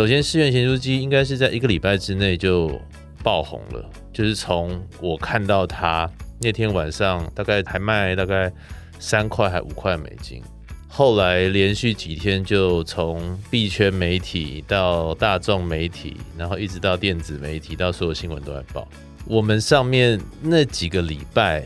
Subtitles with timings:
[0.00, 2.80] 首先，寺院咸酥鸡应该是在一个礼拜之内就
[3.22, 6.10] 爆红了，就是从我看到它
[6.40, 8.50] 那天晚上，大概还卖大概
[8.98, 10.42] 三块还五块美金，
[10.88, 18.88] 后来连续几天就从币圈媒体到大众媒体，然后一直到电子媒体，到所有新闻都在报。
[19.26, 21.62] 我们上面那几个礼拜，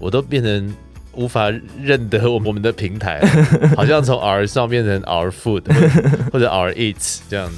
[0.00, 0.74] 我都变成
[1.16, 1.50] 无法
[1.82, 3.20] 认得我们的平台，
[3.74, 5.62] 好像从 R 上变成 Our Food
[6.32, 7.56] 或者 Our Eats 这样子。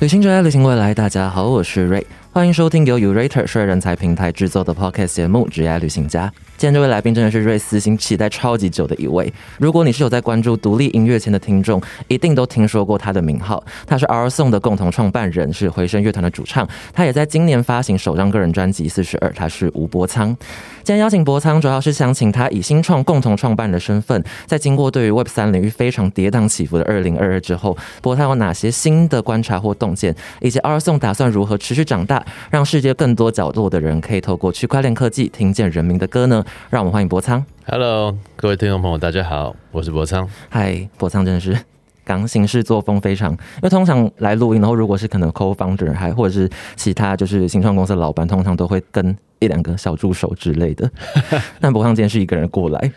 [0.00, 2.06] 旅行者爱旅行未来，大家好，我是瑞，
[2.38, 6.28] 欢迎收听由 Urater 帅人才平台制作的 Podcast 节目《职业旅行家》。
[6.56, 9.32] 今天这位来宾真的是瑞斯心期待超级久的一位。
[9.58, 13.62] 如果你是有在关注独立音乐圈的听众，一定都听说过他的名号。
[13.84, 16.68] 他是 R Song 的共同创办人，是回声乐团的主唱。
[16.92, 20.28] 他也在今年发行首张个人专辑《四十二》，他是吴伯仓。
[20.84, 36.44] 今天邀请伯仓，主要是想请他以新创共同创办人的身份，在经过对于 Web 三领域非常跌宕起伏的二零二二之后，伯仓有哪些新的观察或洞见，以及 R Song 打算如何持续长大，让世界更多角落的人可以透过区块链科技听见人民的歌呢？
[36.70, 37.44] 让我们欢迎博仓。
[37.66, 40.28] Hello，各位听众朋友，大家好，我是博仓。
[40.48, 41.58] 嗨，博仓真的是
[42.04, 50.90] 刚行事作风非常，因为通常来录音，然后如果是可能 co-founder 还或者是其他就是新创公司的老板，通常都会跟一两个小助手之类的。
[51.60, 52.92] 但博仓今天是一个人过来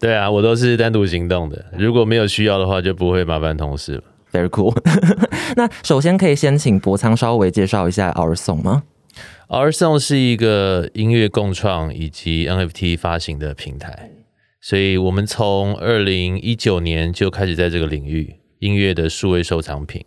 [0.00, 4.02] 对啊，我都是单独行动的，如果没有需要的话，就不会麻烦同事了。
[4.34, 4.76] ，very cool。
[5.56, 8.82] 那首先可以先请博仓稍微介绍一下 Our Song 吗
[9.46, 14.10] ？R Song 是一个音乐共创以及 NFT 发行的平台，
[14.60, 20.04] 所以我们从二零一九年就开始在这个领域音乐的数位收藏品。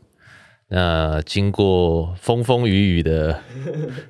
[0.70, 3.40] 那经过风风雨雨的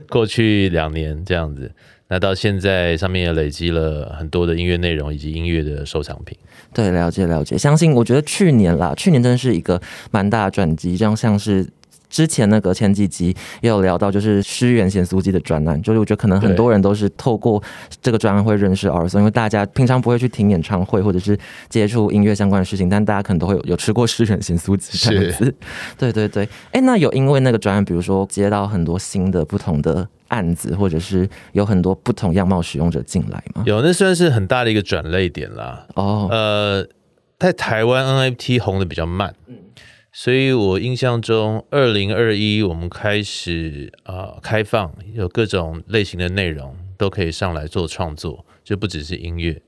[0.09, 1.71] 过去两年这样子，
[2.07, 6.35] 那到现在上面也累积了很多的音乐内容以及音乐的收藏品。
[6.73, 7.57] 对，了解了解。
[7.57, 11.67] 相信我觉得去年啦，去年真的是一个蛮大的转机，这样像是。
[12.09, 17.61] 之前那个前几集也有聊到，就是诗源咸酥鸡的专栏，就是我觉得可能很多人都是透过
[18.01, 25.53] 这个专栏会认识 R 松，因为大家平常不会去听演唱会或者是接触音乐相关的事情，但大家可能都会有有吃过诗源咸酥鸡这样子。
[25.97, 33.63] 对对对，哎，那有因为那个专栏，比如说接到很多新的不同的案子，或者是有很多不同样貌使用者进来吗？
[33.65, 35.87] 有，那算是很大的一个转类点啦。
[35.95, 36.87] 哦，呃，
[37.37, 39.55] 在台湾 NFT 红的比较慢，嗯
[40.13, 49.61] 所以我印象中，二零二一我们开始啊、呃开放，有各种类型的内容都可以上来做创作，就不只是音乐。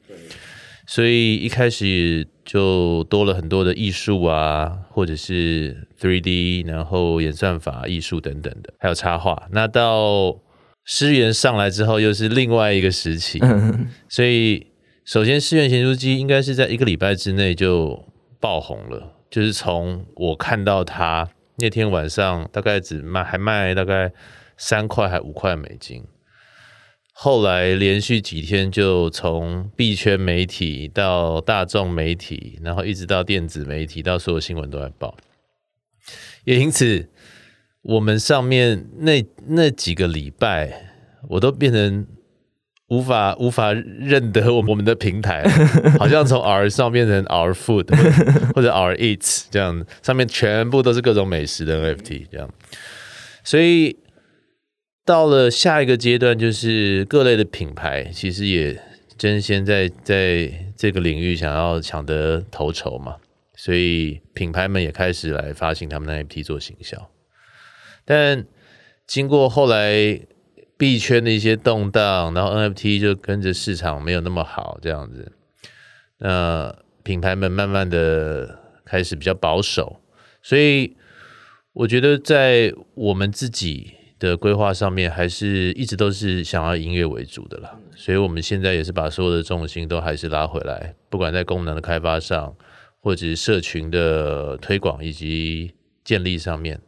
[0.87, 9.47] 所以一开始就多了很多的艺术啊，或者是 3D，然后演算法艺术等等的，还有插画。
[9.51, 10.35] 那到
[10.91, 13.39] 诗源上来之后，又是另外一个时期。
[14.07, 14.71] 所以
[15.05, 18.07] 首先，寺院咸酥鸡应该是在一个礼拜之内就
[18.39, 24.11] 爆红了，就是从我看到它那天晚上，大概只卖还卖大概
[24.57, 26.03] 三块还五块美金。
[27.13, 35.15] 后来连续几天就从币圈媒体到大众媒体，然后一直到电子媒体，到所有新闻都在报。
[36.45, 37.07] 也因此，
[37.81, 40.91] 我们上面那那几个礼拜，
[41.29, 42.05] 我都变成
[42.89, 45.43] 无法无法认得我们的平台，
[45.97, 47.95] 好像从 R 上变成 Our Food
[48.53, 52.49] 或者 Our Eats 这样，上面全部都是各种美食的 NFT 这样，
[53.43, 53.97] 所以
[55.05, 58.79] 到了下一个阶段，就是各类的品牌其实也
[59.17, 63.15] 争先在在这个领域想要抢得头筹嘛，
[63.55, 67.09] 所以品牌们也开始来发行他们的 NFT 做行销，
[68.09, 68.43] 但
[69.05, 70.19] 经过后来
[70.79, 75.31] 币圈的一些动荡，然后 NFT 就跟着市场没有那么好，这样子，
[76.17, 80.01] 那品牌们慢慢的开始比较保守，
[80.41, 80.97] 所以
[81.73, 92.55] 我觉得在我们自己的规划上面，还是一直都是想要音乐为主的啦，所以我们现在也是把所有的重心都还是拉回来，不管在功能的开发上，
[93.01, 96.81] 或者是社群的推广以及建立上面，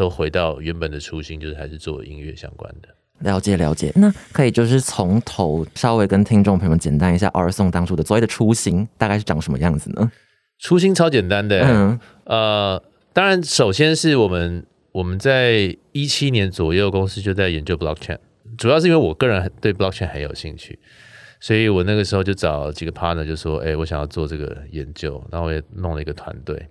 [0.00, 2.88] 都回到原本的初心，就是还是做音乐相关的。
[3.18, 10.10] 了解了解，那可以就是从头稍微跟听众朋友们简单一下 R Song 当初的所谓的初心大概是长什么样子呢？
[10.58, 12.82] 初心超简单的、嗯呃，
[13.12, 18.16] 当然，首先是我们我们在一七年左右，公司就在研究 blockchain，
[18.56, 20.78] 主要是因为我个人对 blockchain 很有兴趣，
[21.40, 26.66] 所以我那个时候就找几个 partner 就说，哎、我想要做这个研究，然后我也弄了一个团队。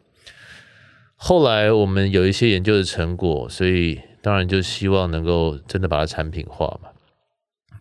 [1.22, 6.92] 后来我们有一些研究的成果，所以当然就希望能够真的把它产品化嘛。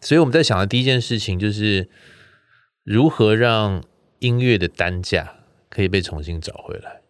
[0.01, 1.89] 所以我们在想的第一件事情就是
[2.83, 3.83] 如何让
[4.19, 5.37] 音乐的单价
[5.69, 7.01] 可以被重新找回来。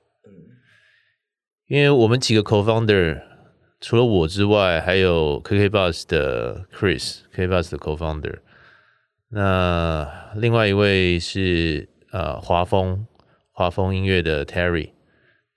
[1.67, 3.23] 因为我们几个 co-founder
[3.81, 8.41] 除了我之外，还有 KKBus 的 Chris，KKBus 的 co-founder。
[9.31, 13.07] 那另外一位是呃华丰
[13.53, 14.91] 华丰音乐的 Terry，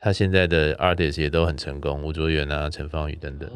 [0.01, 3.49] 他现在的 artist 也都很成功，吴卓源啊、陈芳宇等等。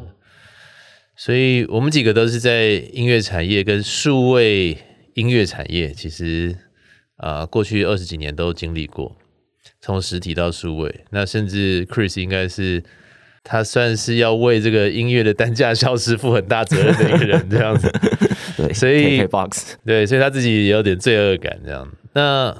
[1.16, 4.78] 所以我们几个都是在音乐产业跟数位
[5.14, 6.56] 音乐产业，其实
[7.16, 9.16] 啊过去二十几年都经历过，
[9.80, 11.04] 从实体到数位。
[11.10, 12.84] 那甚至 Chris 应该是
[13.42, 17.90] 他算是要为这个音乐的单价消失负很大责任的一个人，这样子。
[18.56, 21.90] 对，所以 KKBox 对，所以他自己也有点罪恶感这样。
[22.12, 22.54] 那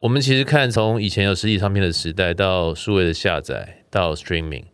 [0.00, 4.64] 我们其实看从以前有实体唱片的时代，到数位的下载，到 streaming，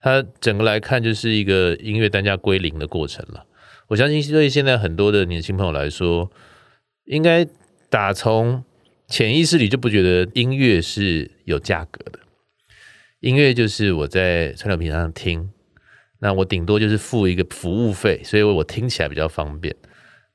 [0.00, 3.44] 它整个来看就是一个音乐单价归零的过程了。
[3.88, 6.30] 我相信对现在很多的年轻朋友来说，
[7.04, 7.46] 应该
[7.90, 8.64] 打从
[9.08, 12.18] 潜意识里就不觉得音乐是有价格的。
[13.20, 15.50] 音乐就是我在串流平台上听，
[16.20, 19.76] 那我顶多就是付一个服务费，所以我听起来比较方便。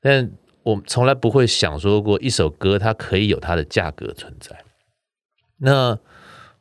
[0.00, 0.30] 但
[0.68, 4.64] 我从来不会想说过一首歌它可以有它的价格存在。
[5.60, 5.98] 那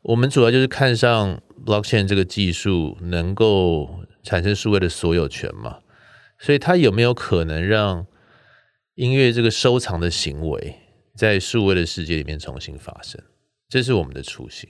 [0.01, 5.79] 我们主要就是看上 blockchain 这个技术能够产生数位的所有权嘛，
[6.39, 8.07] 所以它有没有可能让
[8.95, 10.77] 音乐这个收藏的行为
[11.13, 13.21] 在数位的世界里面重新发生？
[13.67, 14.69] 这是我们的初心。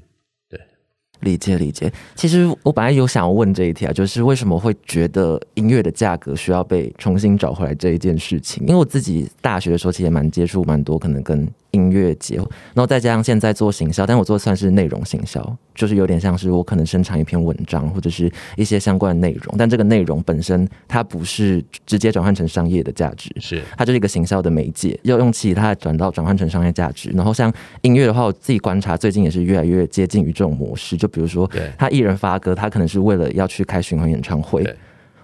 [1.22, 8.64] 理解理解，其实我本来有想要问这一题啊，就是为什么会觉得音乐的价格需要被重新找回来这一件事情？
[8.68, 27.10] 因为我自己大学的时候其实蛮接触蛮多，可能跟音乐节，然后再加上现在做行销，但我做的算是内容行销，就是有点像是我可能生产一篇文章或者是一些相关的内容，但这个内容本身它不是直接转换成商业的价值，是它就是一个行销的媒介，要用其他转到转换成商业价值。
[27.12, 34.76] 然后像音乐的话，我自己观察最近也是越来越接近于这种模式，就比如说他艺人发歌，他可能是为了要去开巡回演唱会对。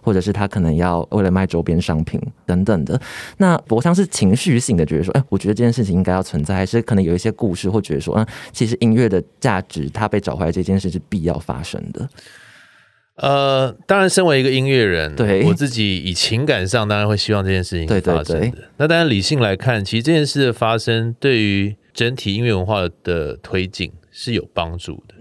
[0.03, 2.99] 或者是他可能要为了卖周边商品等等的，
[3.37, 12.07] 那我像是情绪性的觉得说，哎、我觉得这件事情应该要存在，还是可能有一些故事，或觉得说，嗯，其实音乐的价值它被找回来这件事是必要发生的。
[13.15, 18.49] 呃，当然，身为一个音乐人，对我自己以情感上当然会希望这件事情发生的。
[18.49, 25.13] 对那当然，理性来看，其实这件事的发生对于整体音乐文化的推进是有帮助的。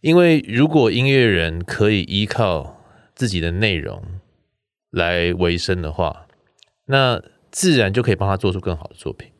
[0.00, 2.79] 因为如果音乐人可以依靠
[3.20, 4.02] 自己的内容
[4.88, 6.26] 来维生的话，
[6.86, 9.30] 那自然就可以帮他做出更好的作品。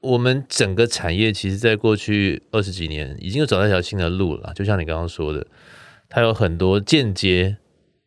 [0.00, 5.44] 我们整个产业其实，在过去二十几年已经有找到一条新的路了，就像你刚刚说的，
[6.08, 7.56] 它有很多间接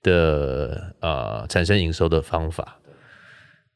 [0.02, 2.80] 的呃产生营收的方法，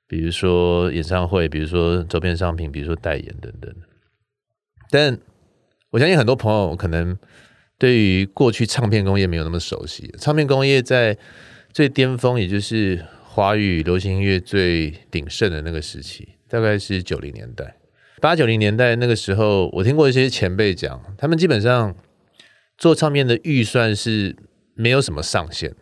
[0.08, 3.70] 比如说演唱会，比如说周边商品，比如说代言等等。
[4.90, 5.20] 但
[5.90, 7.18] 我相信很多朋友可能
[7.82, 10.14] 对于过去唱片工业没有那么熟悉。
[10.20, 11.18] 唱片工业在
[11.74, 17.78] 最巅峰，也就是华语流行音乐最鼎盛的那个时期，大概是九零年代、
[18.22, 21.96] 八九零年代那个时候，我听过一些前辈讲，他们基本上
[22.78, 24.36] 做唱片的预算是
[24.76, 25.74] 没有什么上限，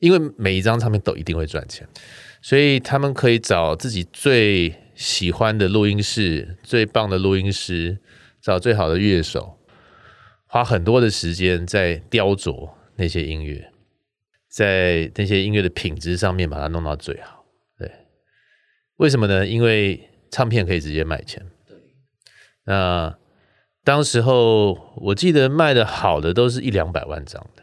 [0.00, 1.88] 因为每一张唱片都一定会赚钱，
[2.42, 8.00] 所以他们可以找自己最喜欢的录音室、最棒的录音师，
[8.42, 9.55] 找最好的乐手，
[10.56, 13.70] 花很多的时间在雕琢那些音乐，
[14.48, 17.44] 在那些音乐的品质上面把它弄到最好。
[17.78, 17.92] 对，
[18.96, 19.46] 为什么呢？
[19.46, 21.44] 因为唱片可以直接卖钱。
[21.68, 21.76] 对
[22.64, 23.14] 那
[23.84, 27.62] 当时候我记得卖的好的都是一两百万张的，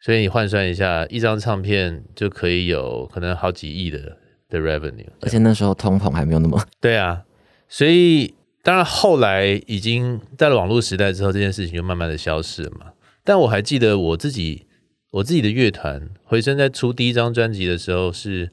[0.00, 5.06] 所以你换算一下，一张唱片就可以有可能好几亿的的 revenue。
[5.20, 7.24] 而且那时候通膨还没有那么对啊，
[7.68, 12.92] 所以当然后来已经在了网络时代之后，这件事情就慢慢的消失了嘛。
[13.24, 14.66] 但我还记得我自己
[15.12, 18.50] 我自己的乐团回声在出第一张专辑的时候是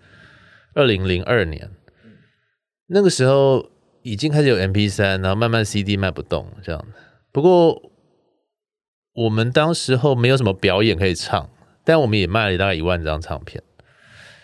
[0.74, 1.72] 二零零二年，
[2.88, 3.70] 那个时候
[4.02, 6.86] 已经开始有 MP 三，然后慢慢 CD 卖不动这样。
[7.32, 7.92] 不过
[9.14, 11.50] 我们当时候没有什么表演可以唱，
[11.84, 13.64] 但我们也卖了大概一万张唱片。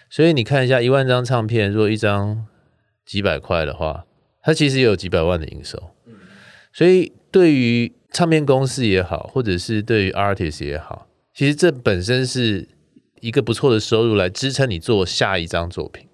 [0.09, 2.45] 所以你看一下，一万张唱片，如果一张
[3.05, 4.05] 几百块的话，
[4.43, 5.95] 它其实也有几百万的营收。
[6.71, 12.67] 所以对于唱片公司也好，或者是对于 artist 也好，其实这本身是
[13.21, 16.07] 一个不错的收入来支撑你做下一张作品，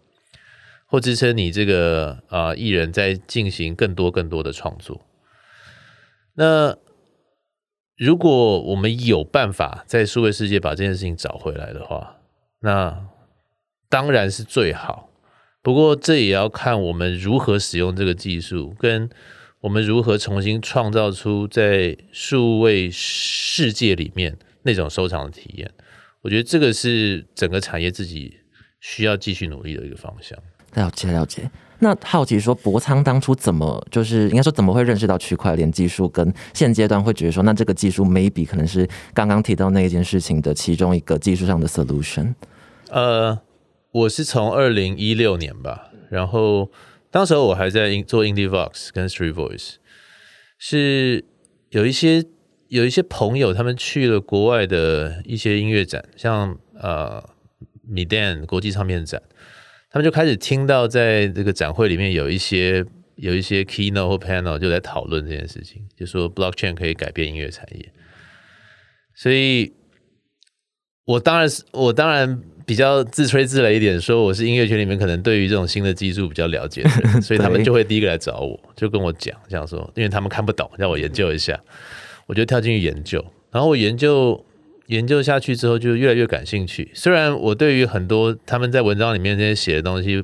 [0.86, 5.06] 或支撑你这个啊、呃艺人在进行更多更多的创作。
[6.36, 6.78] 那
[7.98, 12.18] 如果我们有办法在数位世界把这件事情找回来的话，
[12.60, 13.08] 那
[13.90, 15.09] 当然是最好。
[15.70, 19.08] 不过这也要看我们如何使用这个技术，跟
[19.62, 25.70] 我们如何重新创造出在数位世界里面那种收藏的体验？
[26.24, 28.36] 我觉得这个是整个产业自己
[28.80, 30.36] 需要继续努力的一个方向。
[30.74, 31.48] 了解了解。
[31.78, 36.10] 那好奇说，博仓当初怎么就是应该说怎么会认识到区块链技术？
[36.10, 42.34] 跟现阶段会觉得说，那这个技术 maybe 可能是刚刚提到那一件事情的其中一个技术上的 solution。
[42.90, 43.40] 呃，
[43.92, 46.72] 我是从二零一六年吧，然后
[47.10, 49.76] 当时候我还在做 Indie Vox 跟 Street Voice，
[50.58, 51.26] 是
[51.70, 52.24] 有一些
[52.68, 57.28] 有一些朋友他们去了国外的一些音乐展，像呃
[57.90, 59.22] Midan 国际唱片展。
[59.92, 67.92] 他们就开始听到，在这个展会里面有一些有一些 keynote 或 panel 就在讨论这件事情，就说 blockchain 可以改变音乐产业。
[69.16, 69.74] 所以，
[71.06, 81.60] 我当然是我当然比较自吹自擂一点，说我是音乐圈里面可能对于这种新的技术比较了解的人， 所以他们就会第一个来找我，就跟我讲这样说，因为他们看不懂，让我研究一下，
[82.28, 84.46] 我就跳进去研究，然后我研究。
[84.90, 86.90] 研究下去之后，就越来越感兴趣。
[86.96, 90.24] 虽然我对于很多他们在文章里面这些写的东西，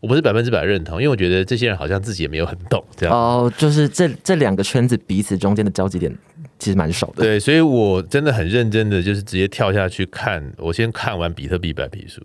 [0.00, 2.82] 我不是百分之百认同，因为我觉得这些人好像自己也没有很懂。
[2.96, 6.10] 这样哦，就是这这两个圈子彼此中间的交集点
[6.60, 7.24] 其实蛮少的。
[7.24, 10.52] 对，所以我真的很认真的，就是直接跳下去看。
[10.58, 12.22] 我先看完比特币白皮书，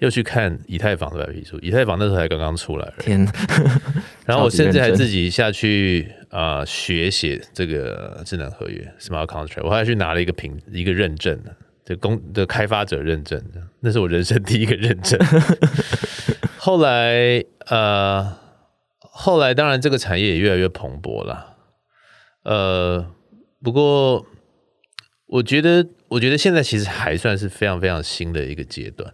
[0.00, 1.58] 又去看以太坊的白皮书。
[1.60, 3.26] 以太坊那时候才刚刚出来，天！
[4.26, 6.12] 然后我甚至还自己下去。
[6.30, 11.56] 啊，学写这个智能合约 （smart contract），我还去拿了一个评一个认证的，
[11.86, 13.42] 这公的开发者认证，
[13.80, 15.18] 那是我人生第一个认证。
[16.58, 18.36] 后来，呃，
[19.00, 21.56] 后来当然这个产业也越来越蓬勃了。
[22.44, 23.06] 呃，
[23.62, 24.26] 不过
[25.26, 29.12] 我觉得，我觉得现在其实还算是非常非常新的一个阶段，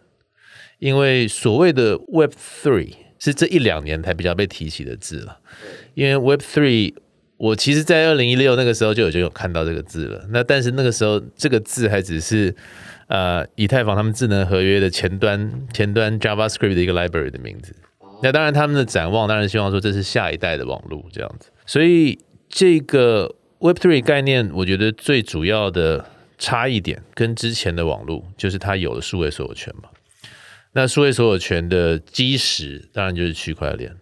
[0.78, 5.38] 因为所谓的 Web Three 是这一两年才比较被提起的字了，
[5.94, 6.94] 因为 Web Three。
[7.36, 10.24] 我其实，在二零一六那个时候就已经有看到这个字了。
[10.30, 12.54] 那但是那个时候，这个字还只是
[13.08, 17.74] 呃，以太坊他们智能合约的前端前端 JavaScript 的一个 library 的名字。
[18.22, 21.50] 那当然，他们的展望当然希望说这是下一代的网络这样子。
[21.66, 22.16] 所以
[22.48, 26.06] 这个 Web three 概念，我觉得最主要的
[26.38, 29.90] 差异点跟之前的网络，就是它有了数位所有权嘛。
[30.72, 33.96] 那数位所有权的基石，当然就是区块链。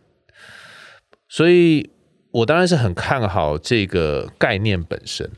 [1.29, 1.91] 所以。
[2.35, 5.31] 我当然是很看好这个概念本身，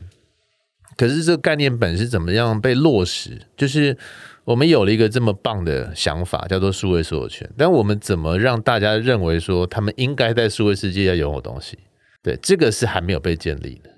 [0.95, 3.41] 可是这个概念本是怎么样被落实？
[3.57, 3.97] 就是
[4.45, 11.77] 我们有了一个这么棒的想法，叫做数位所有权，但我们怎么让大家认为说他们应该在数位世界要拥有东西？
[12.23, 13.89] 对，这个是还没有被建立的。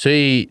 [0.00, 0.48] 所以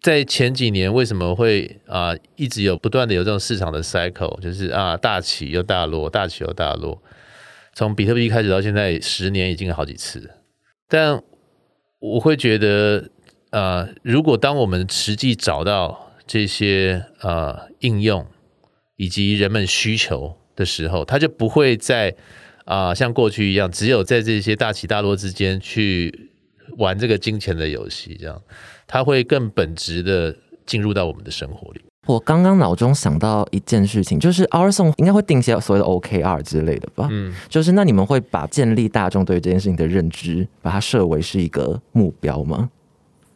[0.00, 7.02] 在前几年为什么会啊一直有不断的有这种市场的 cycle，就是啊大起又大落，大起又大落，
[7.74, 10.30] 从比特币开始到现在十年已经好几次。
[10.88, 11.22] 但
[11.98, 13.10] 我会觉得，
[13.50, 18.26] 呃，如果当我们实际找到这些呃应用
[18.96, 22.16] 以及人们需求的时候，它就不会在
[22.64, 26.30] 啊像过去一样，只有在这些大起大落之间去
[26.78, 28.40] 玩这个金钱的游戏，这样，
[28.86, 31.80] 它会更本质的进入到我们的生活里。
[32.06, 37.08] 我刚刚脑中想到一件事情，就是 Our Song 应该会定些所谓的 OKR 之类的吧？
[37.10, 42.70] 嗯，就是那你们会把建立大众对这件事情的认知，把它设为是一个目标吗？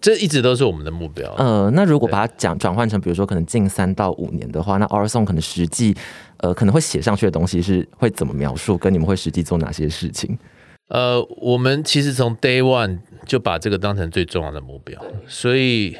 [0.00, 1.30] 这一直都是我们的目标。
[1.34, 5.94] 呃，那如果把它讲转换成，比如说可能近三到五年的话，那 Our Song 可能实际
[6.36, 8.78] 呃可能会写上去的东西是会怎么描述？
[8.78, 10.38] 跟你们会实际做哪些事情？
[10.90, 15.96] 呃，我们其实从 Day One 就把这个当成最重要的目标，所以。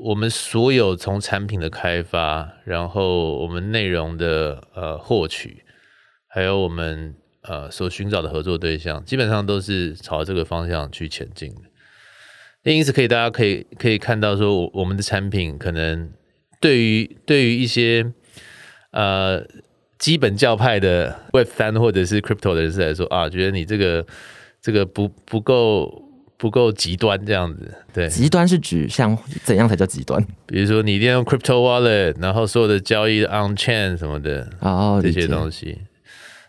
[0.00, 5.64] 我们所有从产品的开发，然后我们内容的呃获取，
[6.28, 12.72] 还有我们呃所寻找的合作对象，基本上都是朝这个方向去前进的。
[12.72, 16.12] 因此，可以大家可以可以看到，说我们的产品可能
[16.60, 18.12] 对于对于一些
[18.92, 19.44] 呃
[19.98, 24.06] 基本教派的 Web 三或者是 Crypto 的人士来说啊，觉得你这个
[24.60, 26.04] 这个不不够。
[26.40, 30.24] 不够极端这样子，对，极端是指像怎样才叫极端？
[30.46, 35.80] 比如说你一定要用 crypto wallet，然后所有的交易 on chain 什么的，哦，这些东西。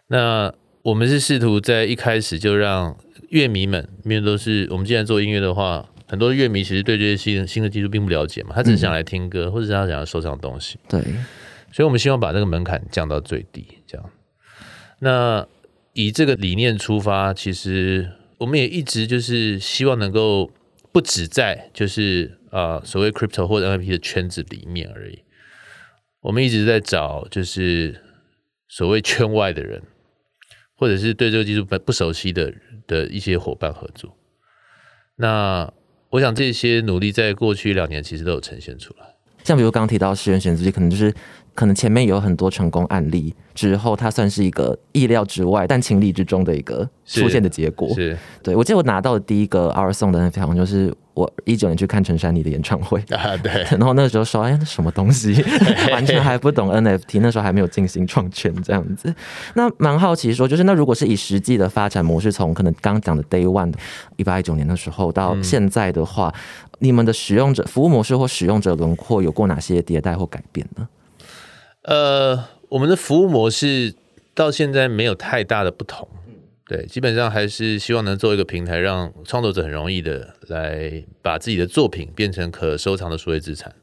[0.09, 0.53] 那
[0.83, 2.95] 我们是试图在一开始就让
[3.29, 10.77] 乐迷们，因为都是我们既然做音乐的话，很多乐迷其实对这些新新的技术并不了解嘛，他只是想来听歌，或者是他想要收藏东西。
[10.87, 11.01] 对，
[11.71, 14.09] 所以我们希望把这个门槛降到最低，这样。
[14.99, 15.47] 那
[15.93, 18.13] 以这个理念出发，其实。
[18.39, 20.49] 我们也一直就是希望能够
[20.93, 25.19] 不止在就是啊所谓 crypto 或者 NFT 的圈子里面而已，
[26.21, 28.01] 我们一直在找就是
[28.69, 29.83] 所谓圈外的人，
[30.77, 32.53] 或者是对这个技术不不熟悉的
[32.87, 34.15] 的一些伙伴合作。
[35.17, 35.69] 那
[36.11, 39.05] 我想这些努力在过去两年其实都有呈现出来。
[39.43, 41.13] 像比如刚提到石原选自己，可能就是
[41.59, 47.93] 可能前面有很多成功案例之后，它算是一个意料之外但情理之中的一个出现的结果。
[47.93, 55.43] 是对我记得我拿到的第一个 Our Song 的那好像就是我一九年去看陈珊妮的演唱会， 啊，对， 然后那个时候说，哎，那什么东西，
[55.91, 59.13] 完全还不懂 NFT，那时候还没有进行创圈这样子。
[59.55, 63.73] 那蛮好奇说，就是那如果是以实际的发展模式，从可能刚刚讲的 Day One
[64.15, 66.33] 一八一九年的时候到现在的话，
[66.79, 70.87] 你们的使用者服务模式或使用者轮廓有过哪些迭代或改变呢？
[71.89, 73.95] 呃，我们的服务模式
[74.35, 76.07] 到现在没有太大的不同，
[76.67, 83.73] 对，基本上还是希望能做一个平台，让创作者很容易的来把自己的作品变成可收藏的数位资产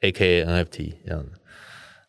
[0.00, 0.44] ，A.K.A.
[0.44, 1.30] NFT 这样的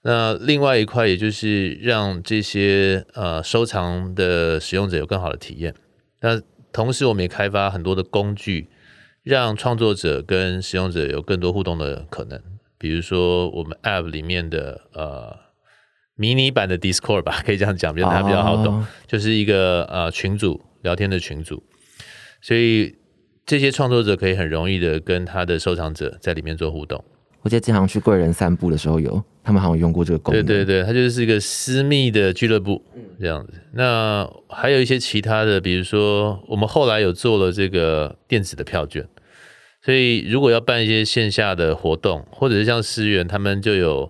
[0.02, 5.76] 那另外一块，也就是让这些呃收藏的使用者有更好的体验。
[6.22, 6.42] 那
[6.72, 8.68] 同时，我们也开发很多的工具。
[9.22, 12.38] 让创作者跟使用者有更多互动的可能，
[12.84, 15.34] 比如说我们 App 里面的呃
[16.18, 21.64] 迷你版的 Discord 吧， 可以这样讲，比较它比较好懂，就是一个呃群组聊天的群组，
[22.42, 22.94] 所以
[23.46, 27.02] 这些创作者可以很容易的跟他的收藏者在里面做互动。
[27.42, 30.46] 我记得经常去贵人散步的时候有，他们好像用过这个功能。
[30.46, 32.84] 对对对，它就是一个私密的俱乐部
[33.18, 33.54] 这样子。
[33.72, 39.08] 那还有一些其他的，比如说我们后来有做了这个电子的票券。
[39.86, 44.10] 所以，如果要办一些线下的活动，或者是像思源他们就有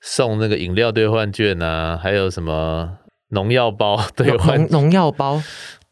[0.00, 2.96] 送那个饮料兑换券啊，还有什么
[3.28, 5.38] 农药包兑换农药包，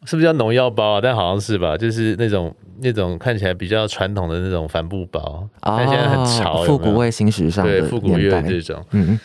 [0.06, 1.00] 是不是叫农药包啊？
[1.02, 9.20] 但好像是吧，就是那种那种看起来比较传统的那种帆布包，但现在很潮，复古味新时尚对复古乐这种，嗯，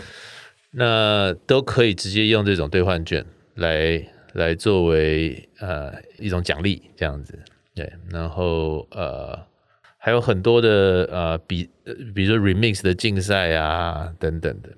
[0.71, 7.39] 那都可以直接用这种兑换券来来作为呃一种奖励这样子，
[7.73, 9.39] 对，然后呃。
[10.05, 11.67] 还有很多的呃比，
[12.13, 14.69] 比如说 remix 的竞赛啊等等的，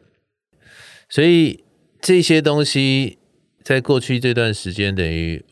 [1.10, 1.66] 所以
[2.00, 3.18] 这些东西
[3.62, 5.44] 在过去这段时间，等于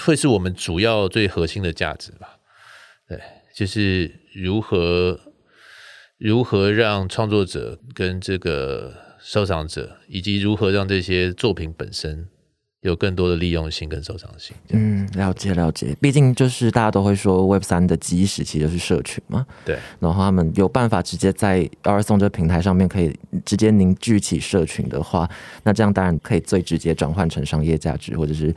[0.00, 2.38] 会是我们主要最核心的价值吧？
[3.06, 3.20] 对，
[3.54, 5.20] 就是如何
[6.16, 12.30] 如何让创作者跟这个收藏者，以及如何让这些作品本身。
[12.82, 14.56] 有更多的利用性跟收藏性。
[14.70, 15.96] 嗯，了解了解。
[16.00, 19.44] 毕竟就是大家都会说 Web 三的基石其实就是社群嘛。
[19.64, 19.78] 对。
[19.98, 25.28] 然后他们有办法直接在 R 送这个平台上面可以直接凝聚起社群的话，
[25.64, 28.54] 那这样当然可以最直接转换成商业价值，或者是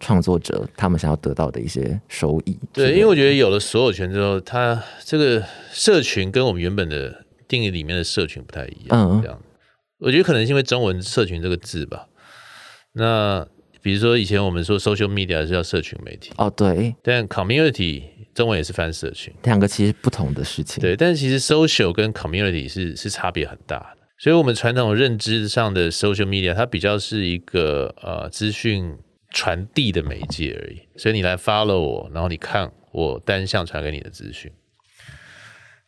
[0.00, 2.58] 创作者他们想要得到的一些收益。
[2.72, 8.98] 对，因为我觉得有了所有权之后，它这个社群跟我们原本的定义里面的社群不太一样。
[8.98, 9.22] 嗯。
[9.22, 9.40] 这样，
[9.98, 12.08] 我觉得可能是因为中文“社群”这个字吧。
[12.94, 13.46] 那
[13.82, 16.94] 比如说，以前我们说 social media 是叫社群媒体哦，对。
[17.02, 18.02] 但 community
[18.34, 20.80] 中文也是翻社群，两个其实不同的事情。
[20.80, 23.98] 对，但是其实 social 跟 community 是是差别很大的。
[24.18, 28.94] 所以，我们传统认知上的 social media，它比较是一个呃资讯
[29.30, 30.82] 传递的媒介而已。
[30.98, 34.52] 所以你来 follow 我，然后你看我单向传给你的资讯。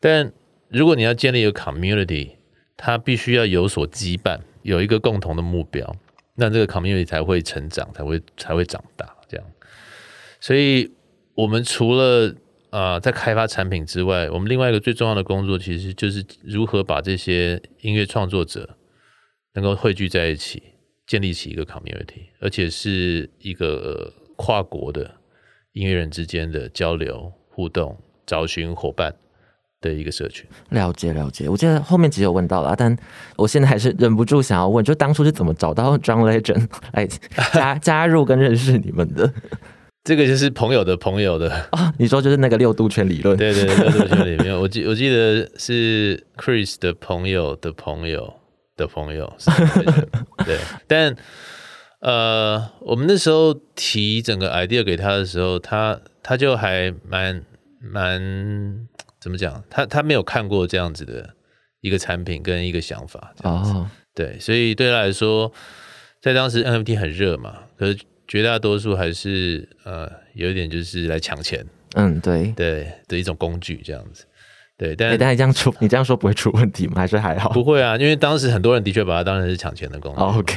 [0.01, 0.33] 但
[0.69, 2.31] 如果你要建立一个 community，
[2.77, 5.95] 它必须要有所羁绊，有一个共同的目标。
[6.35, 9.47] 那这个 community 才会成长，才会才会长大，这样。
[10.41, 10.91] 所以，
[11.35, 12.35] 我们除了
[12.71, 18.77] 啊在开发产品之外，我们另外一个最重要的工作，其实就是如何把这些音乐创作者
[19.55, 20.63] 能够汇聚在一起，
[21.07, 25.17] 建立起一个 community，而且是一个跨国的
[25.73, 29.15] 音乐人之间的交流互动，找寻伙伴。
[29.83, 31.47] 的一个社群，了解了解。
[31.49, 32.97] 我记得后面其实有问到了，但
[33.37, 37.07] 我现在还是忍不住想要问，就当初是怎么找到 John Legend 来
[37.53, 39.31] 加加入跟认识你们的？
[40.05, 41.93] 这个就是朋友的朋友的啊。
[41.99, 43.37] 你说就是那个六度圈理论？
[43.37, 48.33] 对对，六度圈里面，我记我记得是 Chris 的朋友的朋友
[48.77, 49.31] 的朋友。
[50.47, 51.15] 对，但
[52.01, 57.43] 呃，我们那时候提整个 idea 给他的时候，他他就还蛮
[57.81, 58.89] 蛮。
[59.23, 59.63] 怎么讲？
[59.71, 61.35] 他他没有看过这样子的
[61.81, 65.53] 一个产品跟一个想法，哦，对，所以对他来说，
[66.21, 74.25] 在当时 NFT 很热嘛，可是绝大多数还是呃有一点就是来抢钱，嗯，对对的一种工具这样子，
[74.77, 76.95] 对，但但你这样出，你这样说不会出问题吗？
[76.97, 77.51] 还是还好？
[77.51, 80.57] 不会啊，因为当时很多人的确把它当成是抢钱的工具，OK，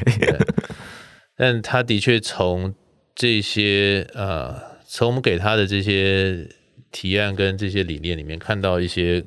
[1.38, 2.74] 但他的确从
[3.14, 6.48] 这些呃，从我们给他的这些。
[6.96, 9.22] 提案跟这些理念里面看到一些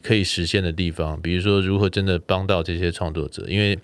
[0.00, 3.76] 可以实现的地方，比如说如何真的帮到这些创作者，因为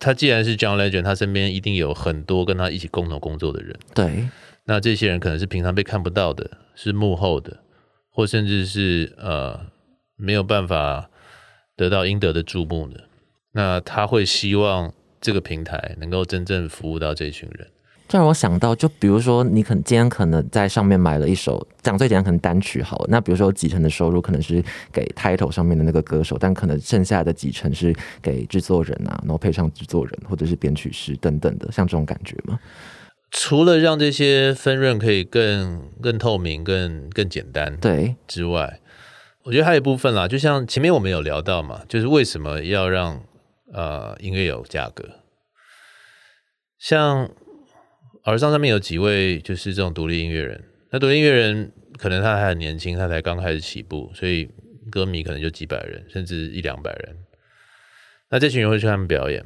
[0.00, 3.78] 他既然是 John Legend，他身边一定有很多跟他一起共同工作的人。
[3.94, 4.28] 对，
[4.64, 7.58] 那这些人可能是平常被看不到的，是幕后的，
[8.10, 9.66] 或甚至是呃
[10.16, 11.08] 没有办法
[11.76, 13.04] 得到应得的注目的，
[13.52, 17.68] 那他会希望这个平台能够真正服务到这群人。
[18.10, 23.06] 这让我想到，就比如说，你可能今天可能在上面买了一首，讲最简单，可能单曲好了。
[23.08, 24.60] 那比如说几成的收入可能是
[24.92, 32.58] 给 title 上面的那个歌手，但可能剩下的几成是给制作人啊，然后配上制作人或者是编曲师等等的，像这种感觉吗？
[33.30, 38.80] 除了让这些分润可以更更透明、更更简单对，之外，
[39.44, 43.22] 我觉得还有一部分啦，就像前面我们有聊到嘛，就是为什么要让
[43.72, 45.04] 呃音乐有价格，
[46.76, 47.30] 像。
[48.24, 54.48] 耳上上面有几位就是这种独立音乐人，那独立音乐人可能他还很年轻，他才刚开始起步，所以
[54.90, 57.16] 歌迷可能就几百人，甚至一两百人。
[58.30, 59.44] 那这群人会去他们表演，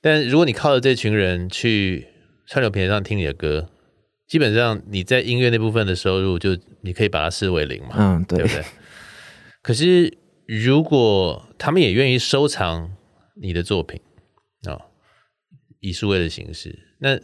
[0.00, 2.06] 但如果你靠着这群人去
[2.46, 3.70] 串流平台上听你的歌，
[4.26, 8.64] 基本上你在音乐那部分的收入就你可以把它视为零嘛，嗯，对对不对？
[9.62, 12.94] 可是如果他们也愿意收藏
[13.34, 14.00] 你的作品
[14.68, 14.76] 啊，
[15.80, 17.18] 以数位的形式，那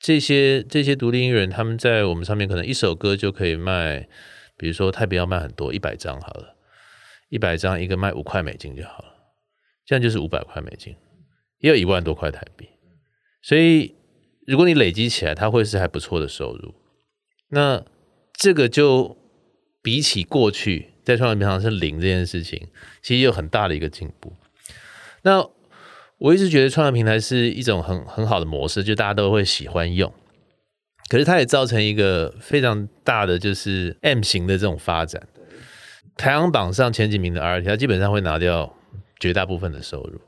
[0.00, 4.08] 这些这些独立音乐人，他们在我们上面可能一首歌就可以卖，
[4.56, 6.56] 比如说，他不要卖很多，一百张好了，
[7.28, 9.14] 一百张一个卖五块美金就好了，
[9.84, 10.94] 这样就是五百块美金，
[11.58, 12.68] 也有一万多块台币。
[13.42, 13.94] 所以，
[14.46, 16.74] 如果你累积起来，它会是还不错的收入。
[17.50, 17.84] 那
[18.34, 19.16] 这个就
[19.82, 22.68] 比起过去在创业平台上是零这件事情，
[23.02, 24.32] 其实有很大的一个进步。
[25.22, 25.48] 那
[26.18, 30.12] 我一直觉得创业平台是一种很很好的模式，就大家都会喜欢用。
[31.08, 35.26] 可是它也造成一个非常大的就是 M 型的这种发展。
[36.16, 38.76] 排行榜上前几名的 RT，它基本上会拿掉
[39.20, 40.20] 绝大部分的收入。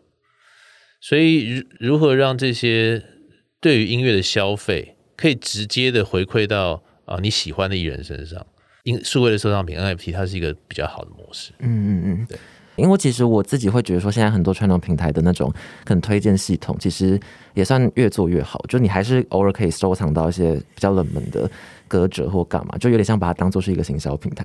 [1.01, 3.03] 所以如如何让这些
[3.61, 8.47] 对于音乐的消费可以直接的回馈到啊你喜欢的艺人身上，
[8.85, 11.53] 因数位的收藏品 NFT 它是一个比较好的模式。
[11.59, 12.39] 嗯嗯嗯，对。
[12.81, 15.53] 因为其实我自己会觉得说，现在很多传统平台的那种
[15.85, 17.21] 可能推荐系统，其实
[17.55, 18.65] 也算越做越好。
[18.69, 21.49] 就你还是偶尔可以收藏到一些比较冷门的
[21.87, 24.45] 歌者或干嘛，就有点像把它当做是一个行销平台。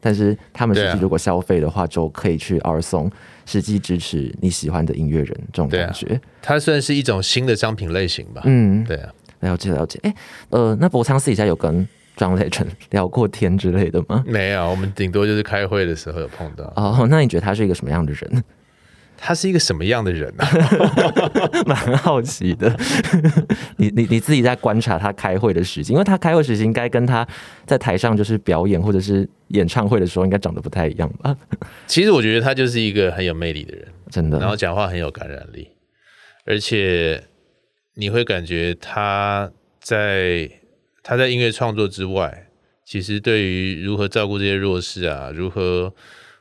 [0.00, 3.10] 但是他们实际如果消费的话，就可以去二送，
[3.46, 6.20] 实际支持你喜欢的音乐人这种感觉。
[6.40, 8.42] 它算是一种新的商品类型吧。
[8.44, 10.00] 嗯，对啊，了解了解。
[10.02, 10.14] 哎，
[10.50, 11.86] 呃，那博昌私底下有跟。
[12.16, 14.22] 张磊成聊过天之类的吗？
[14.26, 16.64] 没有，我们顶多就是开会的时候有碰到。
[16.76, 18.44] 哦，那你觉得他是一个什么样的人？
[19.24, 20.48] 他是一个什么样的人啊？
[21.64, 22.76] 蛮好奇的。
[23.78, 27.24] 你你你自己在观察他开会的时间，因为他开会时间应该跟他
[27.64, 31.36] 在台上就是表演或者是演唱会的时候应该长得不太一样吧？
[31.86, 34.40] 其实我觉得他就是一个很有魅力的人，真的。
[34.40, 35.68] 然后讲话很有感染力，
[36.44, 37.22] 而且
[37.94, 40.50] 你会感觉他在。
[41.02, 42.46] 他在音乐创作之外，
[42.84, 45.92] 其实对于如何照顾这些弱势啊，如何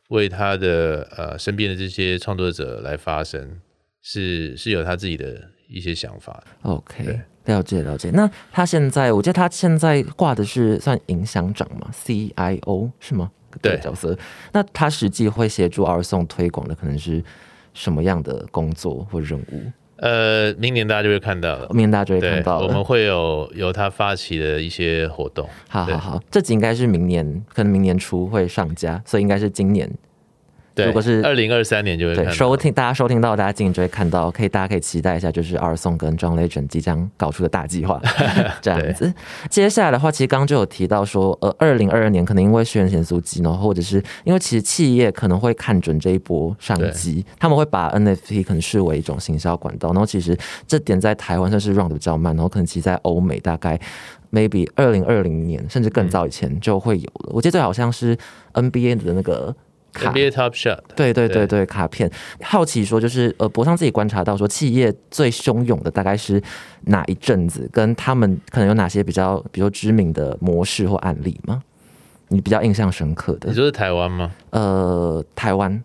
[0.10, 3.60] 为他的呃身边的这些创作者来发声，
[4.02, 6.44] 是是有他自己的一些想法。
[6.64, 8.12] OK，了解了解。
[8.12, 13.32] 那他现在，我记得他现在挂的是算影响长嘛，CIO 是吗？
[13.62, 14.18] 对，角色。
[14.54, 17.24] 那他实际会协助二送推广的，可能是
[17.74, 19.72] 什么样的工作或任务？
[20.02, 21.68] 呃，明年大家就会看到了。
[21.70, 22.68] 明年大家就会看到了。
[22.68, 25.48] 我们会有由他发起的一些活动。
[25.70, 29.88] 好好好，这集应该是明年，可能明年初会上架，所以应该是今年。
[30.76, 38.02] 如果是二零二三年就会对收听大家收听到大家进就会看到，可以大家可以期待一下，就是二宋跟 John Legend 即将搞出的大计划
[38.62, 39.14] 这样子。
[39.50, 49.90] 接下来的话，其实刚刚就有提到说，呃，二零二二年可能因为宣贤素机呢，或者是因为其实企业可能会看准这一波商机，他们会把 NFT 可能视为一种行销管道。
[49.90, 53.80] 然后其实这点在台湾算是 run 的比较慢，然后可能其实在欧美大概
[54.32, 57.32] maybe 二零二零年甚至更早以前就会有了。
[57.34, 58.18] 我记得好像是
[58.54, 59.54] NBA 的那个。
[59.94, 62.10] NBA Top Shot，对对对对，卡片。
[62.42, 66.42] 好奇说，就是呃，博商自己观察到说，企业最汹涌的大概是
[66.86, 67.70] 哪一阵子？
[67.72, 71.62] 跟他们可能有哪些比较，比如知名的模式或案例吗？
[72.30, 73.50] 你比较印象深刻的？
[73.50, 74.32] 你说是台湾吗？
[74.52, 75.84] 呃，台湾，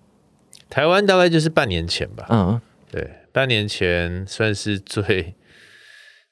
[0.71, 2.27] 台湾大概就是半年前吧。
[2.29, 5.35] 嗯，对，半年前算是最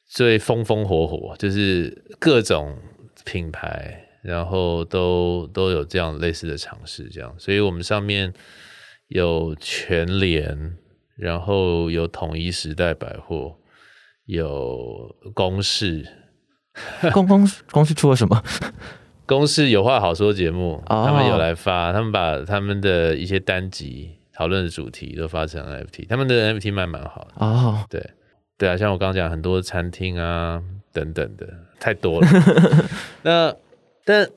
[0.08, 2.78] 最风风火火，就是各种
[3.24, 4.03] 品牌。
[4.24, 8.32] 然后都都有这样类似的尝试，这样，所以我们上面
[9.08, 10.76] 有全联，
[11.16, 13.58] 然后有统一时代百货，
[14.24, 16.08] 有公式，
[17.12, 18.42] 公公公式出了什么？
[19.26, 27.84] 公式有话好说节目，他们有来发，他们把他们的一些单集讨论的主题都发成 NFT，他们的 NFT 卖蛮好的哦。
[27.90, 28.10] 对
[28.56, 31.46] 对啊，像我刚刚讲很多餐厅啊等等的，
[31.78, 32.28] 太多了。
[33.22, 33.54] 那
[34.04, 34.28] 但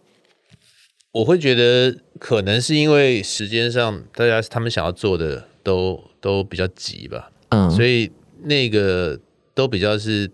[1.12, 8.12] 我会觉得可能是因为时间上大家他们想要做的都都比较急吧，嗯，所以
[8.44, 9.20] 那个
[9.54, 10.30] 都比较是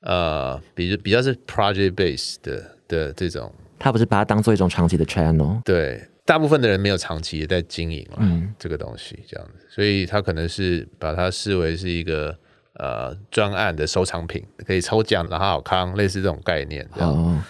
[0.00, 8.54] 呃，比比较是 project base 的的这种，他不是把它当做一种长期的 channel，对，大部分的人没有长期也在经营嘛，嗯。
[8.58, 12.34] 这个东西这样子，所以他可能是把它视为是一个
[12.74, 17.10] 呃专案的收藏品，可以抽奖拿好康，类似这种概念这样。
[17.10, 17.42] 哦，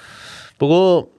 [0.64, 1.10] 不过，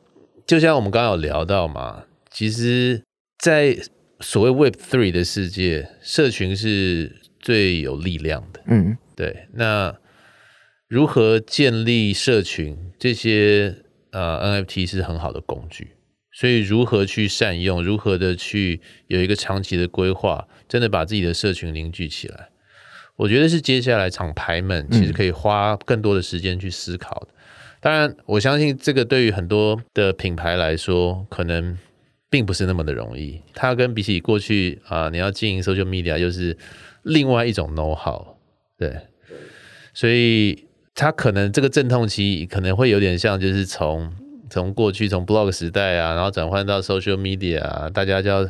[0.47, 3.03] 就像我们刚刚有聊到嘛，其实，
[3.37, 3.77] 在
[4.19, 8.63] 所谓 Web Three 的世界，社群是最有力量的。
[8.65, 9.95] 嗯对，那
[10.87, 13.75] 如何建立社群，这些
[14.09, 15.89] 呃 NFT 是很好的工具。
[16.33, 22.49] 所以，如何去善用，如何的去有一个长期的规划，真的把自己的社群凝聚起来，
[23.17, 27.27] 我觉得是接下来厂牌们其实可以花更多的时间去思考的。
[27.85, 31.77] 当然，我相信这个对于很多的品牌来说，可能
[32.31, 33.39] 并不是那么的容易。
[33.53, 36.57] 它跟比起过去啊、你要经营 social media 又是
[37.03, 38.37] 另外一种 know how，
[38.79, 39.01] 对，
[39.93, 44.11] 所以它可能这个阵痛期可能会有点像，就是从
[44.49, 48.49] 从过去从 blog 时代啊，然后转换到 social media 啊，大家就要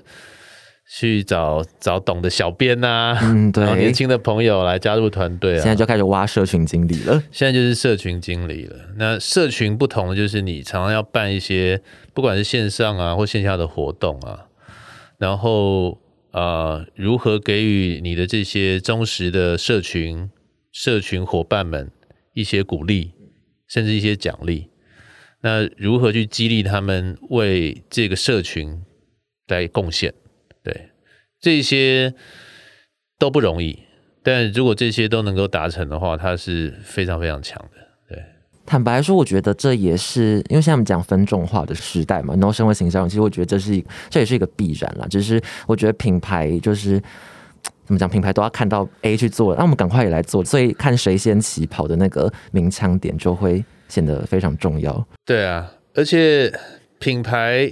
[0.88, 8.76] 去找找懂的小编呐、嗯，对年轻的朋友来加入团队啊，现在就开始挖社群经理了，现在就是社群经理了。
[8.98, 11.82] 那社群不同的就是你常常要办一些，
[12.14, 14.46] 不管是线上啊或线下的活动啊，
[15.18, 16.00] 然后
[16.32, 20.30] 呃，如何给予你的这些忠实的社群
[20.72, 21.90] 社群伙伴们
[22.34, 23.14] 一些鼓励，
[23.68, 24.70] 甚至一些奖励。
[25.42, 28.84] 那如何去激励他们为这个社群
[29.48, 30.14] 来贡献？
[31.46, 32.12] 对，这些
[33.20, 33.84] 都不容易。
[34.24, 37.78] 但如果这些都能够达成的话，它是非常非常强的。
[38.10, 38.20] 对，
[38.66, 45.06] 坦白说，我觉得这也是因为现在我们讲分众化的时代嘛，然后身为形象，其实我觉得这是一这也是一个必然啦。
[45.08, 47.00] 只是我觉得品牌就是
[47.86, 55.08] 怎么讲，品牌都要看到 A 去做，那我们赶快也来做，所以看谁先起跑的那个鸣枪点就会显得非常重要。
[55.24, 56.52] 对啊，而且
[56.98, 57.72] 品牌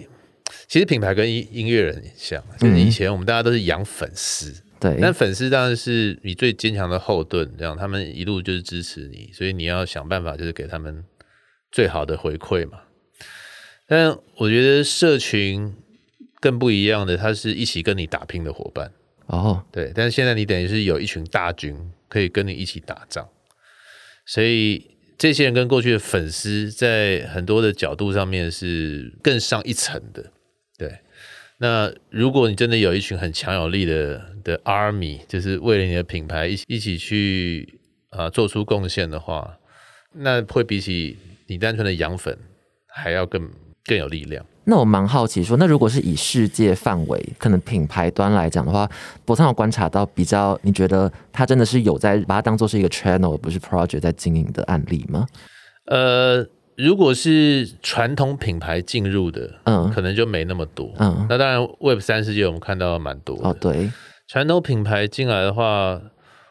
[0.68, 11.04] 其实品牌跟音音乐人很像，就是以前我们大家都是养粉丝，对，但粉丝当然是你最坚强的后盾，这样他们一路就是支持你，所以你要想办法就是给他们
[11.72, 12.80] 最好的回馈嘛。
[13.88, 15.76] 但我觉得社群
[16.40, 18.92] 更不一样的，它是一起跟你打拼的伙伴。
[19.28, 21.76] 哦，对，但是现在你等于是有一群大军
[22.08, 23.28] 可以跟你一起打仗，
[24.26, 30.32] 所以这些人跟过去的粉丝在很多的角度上面是更上一层的。
[31.64, 39.58] 对，那如果你真的有一群很强有力的的 army，就是为了你的品牌一起一起去啊、做出贡献的话，
[40.14, 42.38] 那会比起你单纯的养粉
[42.88, 43.50] 还要更
[43.86, 44.46] 更有力量。
[44.66, 48.90] 那我蛮好奇说，那如果是以世界范围，可能品牌端来讲的话，
[49.26, 55.26] 博昌有观察到比较，你觉得他真的是有在把它当做是一个 channel，而不是 project 在经营的案例吗？
[55.86, 56.46] 呃，
[56.76, 60.94] 如果是传统品牌进入的，嗯可能就没那么多。
[61.00, 63.50] 嗯，那当然，Web 三世界我们看到蛮多的。
[63.50, 63.92] 哦，对，
[64.28, 66.02] 传统品牌进来的话，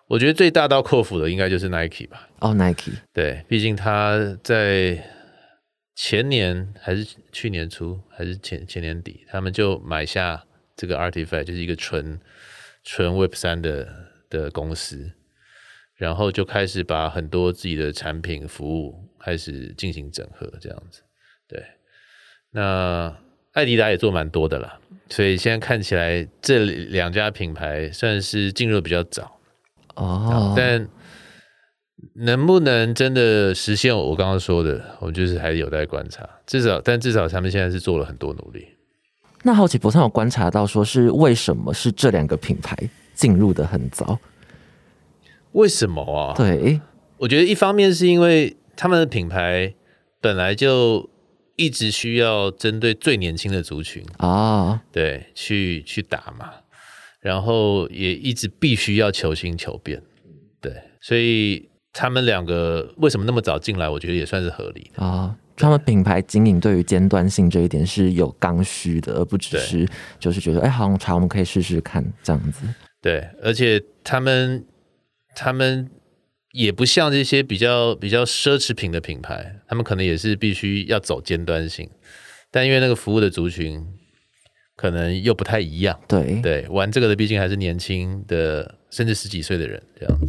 [0.09, 2.29] 我觉得最大刀阔斧的应该就是 Nike 吧。
[2.41, 5.03] 哦，Nike，对，毕竟他在
[5.95, 10.43] 前年还是去年初还是前前年底，他们就买下
[10.77, 12.19] 这个 Artifact，就是一个纯
[12.85, 13.89] 纯 Web 三的
[14.31, 15.13] 的公司，
[15.97, 21.03] 然后就开始把很多自己的产品服务开始进行整合，这样子。
[21.49, 21.63] 对，
[22.51, 23.15] 那
[23.53, 29.39] 艾迪达也做蛮多的啦，所以现在看起来这两家品牌算是进入的比较早。
[29.95, 30.89] 哦，但
[32.15, 36.29] 能不能真的实现我刚刚说的，我就是还有待观察。
[36.47, 38.67] 至少，但至少他们现在是做了很多努力。
[39.43, 42.77] 那好奇博上有观察到，说是为什么是这两个品牌
[43.15, 44.19] 进入的很早？
[45.53, 46.35] 为什么啊？
[46.35, 46.81] 对，
[47.19, 49.75] 我觉得一方面是因为他们的品牌
[50.21, 51.11] 本来就
[51.57, 56.51] 一直需要针对最年轻的族群，啊，对，去去打嘛，
[57.21, 60.03] 然后也一直必须要求新求变，
[60.61, 65.05] 对，所以他们两个为什么那么早进来，我觉得也算是合理的。
[65.05, 69.87] 啊，他们品牌经营对于尖端性这一点是有刚需的，而不只是
[70.19, 72.67] 就是觉得哎，好像茶我们可以试试看这样子。
[73.03, 74.65] 对，而且他们
[75.35, 75.91] 他们
[76.53, 81.89] 也不像这些比较比较奢侈品的品牌，他们可能也是必须要走尖端性，
[82.51, 83.83] 但因为那个服务的族群
[84.77, 90.27] 可能又不太一样，对，对，玩这个的毕竟还是年轻的，甚至十几岁的人这样子，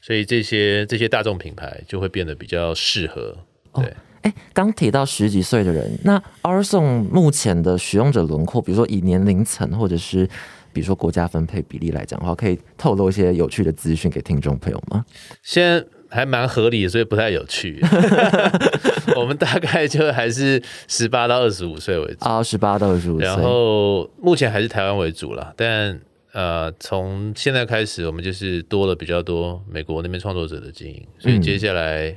[0.00, 3.36] 所以这些这些大众品牌就会变得比较适合。
[3.74, 10.28] 对，哎，刚提到十几岁的人，那 R Song 目前的使用者轮廓，比如说以年龄层或者是
[10.72, 15.04] 比如说国家分配比例来讲的话，可以透露一些有趣的资讯给听众朋友吗？
[15.42, 17.80] 现在还蛮合理，所以不太有趣。
[19.16, 23.26] 我们大概就还是十八到二十五岁为主啊，十八到二十五岁。
[23.26, 26.00] 然后目前还是台湾为主了，但
[26.32, 32.16] 呃，从现在开始，我们就是多了比较多美国那边创作者的经营，所以接下来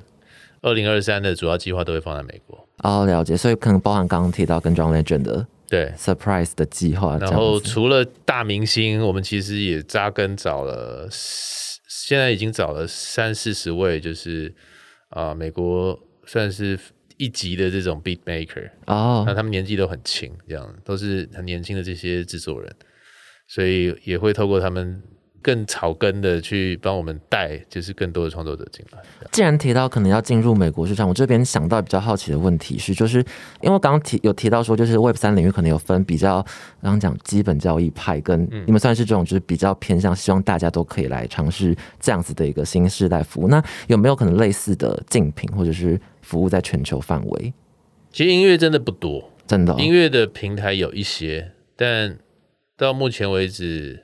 [0.61, 2.67] 二零二三的主要计划都会放在美国。
[2.83, 7.17] 哦，了解，所以可能包含刚刚提到跟 John Legend 的对 surprise 的计划。
[7.17, 14.53] 然后除了大明星，我们其实也扎根找了，现在已经找了三四十位，就是
[15.09, 16.79] 啊，美国算是
[17.17, 22.71] 一级的这种 beat maker 哦，那他们年纪都很轻，这样都是很年轻的这些制作人。
[23.47, 25.01] 所以也会透过他们
[25.43, 28.99] 更草根的去帮我们带，就是更多的创作者进来。
[29.31, 33.19] 既然提到可能要进入美国市场，我这边想到比较好奇的问题是，就是
[33.61, 36.41] 因为刚刚提有提到说，就是 Web 三领域可能有分比较，
[36.81, 43.47] 刚刚讲基本交易派，跟你们算是这种就是比较偏向希望大家都可以来尝试这样子的一个新时代服务。
[43.49, 47.53] 那有没有可能类似的竞品或者是服务在全球范围？
[48.11, 52.17] 其实音乐真的不多，真的音乐的平台有一些，但。
[52.75, 54.02] 到目前为止，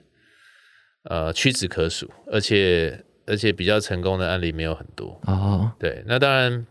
[1.03, 5.71] 呃，屈指可数，而且而且比较成功的案例没有很多哦。
[5.79, 6.67] 对，那当然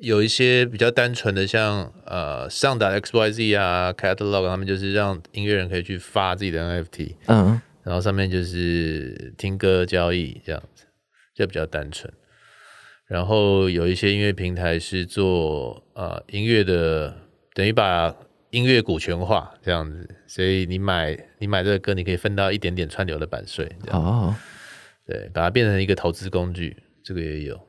[0.00, 10.86] 有一些比较单纯的，像呃上达 X Y Z 啊，Catalog，他们就是让音乐人可以去发自己的 NFT，嗯，然后上面就是听歌交易这样子，
[11.34, 12.12] 就比较单纯。
[13.06, 17.14] 然后有一些音乐平台是做呃音乐的，
[17.52, 18.16] 等于把。
[18.54, 23.70] 音乐股权化这样子，所以你买你买这个歌，你可以分到一点点串流的版税。
[23.88, 24.34] 哦，
[25.06, 27.60] 对，把它变成一个投资工具，这个也有。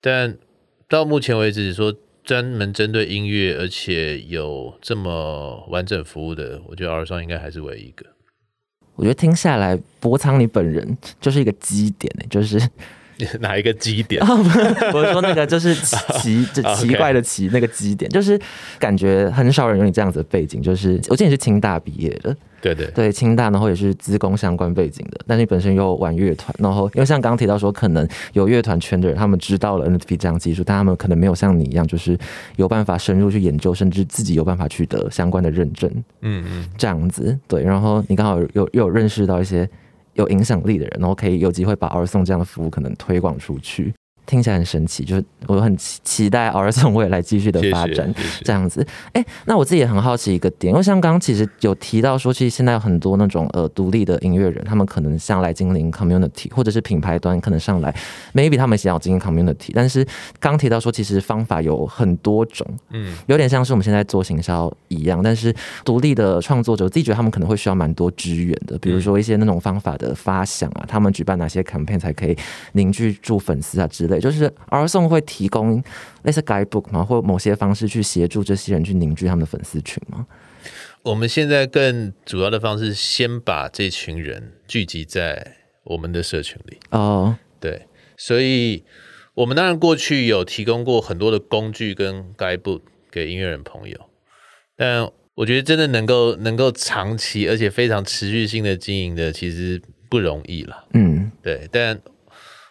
[0.00, 0.36] 但
[0.88, 8.04] 到目前为止，说专门针对音乐，而且有这么完整服务的，我觉得 R 双应该还是唯一一个。
[8.94, 12.60] 我觉得听下来，博仓你本人就是一个基点呢，就是。
[13.40, 14.22] 哪一个基点？
[14.92, 18.40] 我说那个就是奇， 就奇怪的奇，那个基点就是
[18.78, 20.62] 感觉很少人有你这样子的背景。
[20.62, 32.16] 就是我记得你是清大毕业的，对对对，清大，然后也是资工相关背景的，但你本身又玩乐团，然后因为像刚刚提到说，可能有乐团圈的人，他们知道了 NFT 这样技术，但他们可能没有像你一样，就是
[32.56, 35.90] 有办法深入去研究，甚至自己有办法取得相关的认证。
[36.20, 39.68] 嗯嗯，这样子对，然后你刚好又又有认识到一些。
[40.18, 43.94] 有影响力的人，然后可以有机会把二送这样的服务可能推广出去。
[44.28, 48.14] 听起来很神奇，就是我很期期待儿童未来继续的发展
[48.44, 48.86] 这样子。
[49.14, 57.90] 哎，那我自己也很好奇一个点，因为像刚刚其实有提到说，其实现在有很多那种呃独立的音乐人，他们可能上来经营 community，或者是品牌端可能上来
[58.34, 60.06] ，maybe 他们想要经营 community，但是
[60.38, 65.54] 刚提到说，其实方法有很多种，嗯，有点像是我们现在做行销一样，但是
[65.86, 72.36] 独立的创作者自己觉得他们可能会需要蛮多支援的，比如说一些那种方法的发想啊，他们举办哪些 campaign 才可以
[72.72, 74.17] 凝聚住粉丝啊之类。
[74.20, 75.82] 就是儿送会提供
[76.22, 80.26] 类似 guidebook 吗，或某些方式去协助这些人去凝聚他们的粉丝群吗？
[81.02, 86.78] 我们现在更主要的方式，先把这群人聚集在我们的社群里。
[86.90, 88.84] 哦，对，所以
[89.34, 93.96] 我们当然过去有提供过很多的工具跟 guidebook 给音乐人朋友，
[94.76, 100.88] 但我觉得真的能够能够长期而且非常持续性的经营的，其实不容易了。
[100.94, 101.98] 嗯，对，但。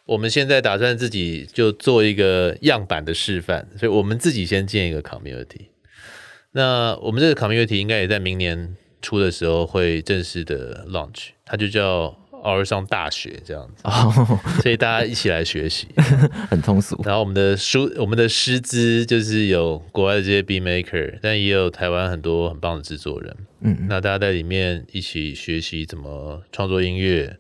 [0.08, 5.68] 我们现在打算自己就做一个样板的示范，所以我们自己先建一个 community。
[6.54, 13.84] 那我们这个 community 应该也在明年初的时候会正式的 launch，它就叫 R 上大学这样子，
[14.62, 15.88] 所以大家一起来学习，
[16.50, 17.00] 很通俗。
[17.04, 23.36] 然后我们的书，我们的师资就是有国外的这些 B maker，但也有台湾很多很棒的制作人。
[23.60, 27.38] 嗯，那大家在里面一起学习怎么创作音乐。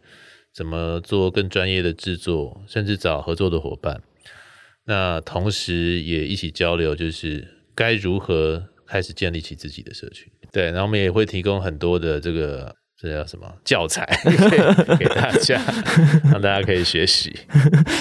[0.57, 4.01] 怎么做更专业的制作，甚至找合作的伙伴。
[4.85, 10.27] 那同时也一起交流，就是该如何开始建立起自己的社群。
[10.51, 14.03] 对，然后我们也会提供很多的这个这叫什么教材
[14.97, 15.61] 给大家，
[16.31, 17.31] 让大家可以学习。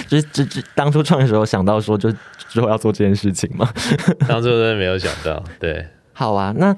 [0.09, 2.11] 就 是这这当初创业时候想到说，就
[2.49, 3.71] 之后要做这件事情吗？
[4.27, 5.45] 当初真的没有想到。
[5.61, 6.75] 对，好啊，那。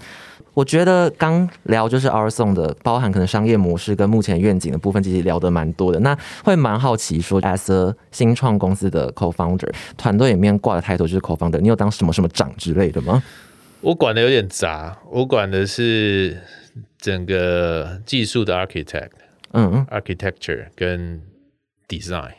[0.58, 6.00] 我觉得刚聊就是 R Song 的，包含可能商业模式跟目前愿景的部分，其实聊得蛮多的。
[6.00, 13.22] 那会蛮好奇说，as a 新创公司的 co-founder，团队里面挂的抬头就是 co-founder，你有当什么什么长之类的吗？
[13.82, 16.36] 我管的有点杂，我管的是
[16.98, 19.10] 整个技术的 architect，
[19.52, 21.22] 嗯，architecture 跟
[21.86, 22.32] design。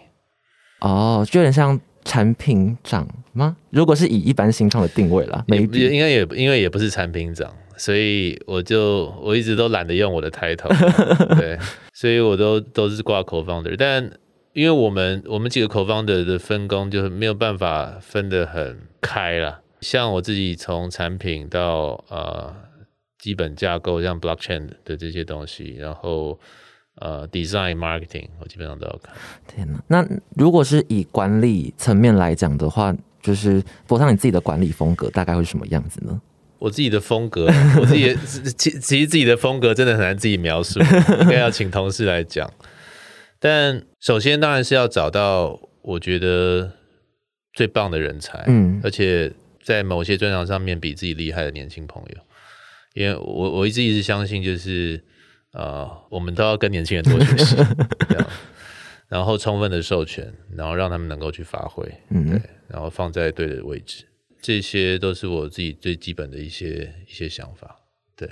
[0.81, 3.55] 哦，就有点像产品长吗？
[3.69, 10.67] 如果是以一般新创的定位啦，也没也应该也因为也不是产品长，所以我就我一直都懒得用我的 title，
[11.37, 11.57] 对，
[11.93, 14.11] 所以我都都是挂 co-founder，但
[14.53, 19.61] 因为我们我们几个 co-founder 的分工就是没有办法分得很开啦。
[19.81, 22.53] 像我自己从产品到呃
[23.17, 26.37] 基本架构，像 blockchain 的这些东西，然后
[26.99, 29.13] 呃 design marketing，我基本上都要看。
[29.47, 29.81] 天哪！
[29.87, 36.21] 那如果是以管理层面来讲的话，就是博上你自己的管理风格大概会是什么样子呢？
[36.59, 37.45] 我自己的风格，
[37.79, 40.79] 我自己的其其实自己的风格真的很难自己描述，
[41.21, 42.51] 应该要请同事来讲。
[43.39, 46.73] 但首先当然是要找到我觉得
[47.53, 49.31] 最棒的人才，嗯而且
[49.63, 52.17] 在某些专长上面比自己厉害的年轻朋友。
[52.93, 55.01] 因为我我一直一直相信，就是
[55.53, 57.55] 呃，我们都要跟年轻人多学习，
[58.07, 58.27] 这样，
[59.07, 64.05] 然后充分的授权，然后让他们能够去发挥，嗯对，然后放在对的位置，
[64.41, 67.75] 这些都是我自己最基本的一些一些想法。
[68.15, 68.29] 对，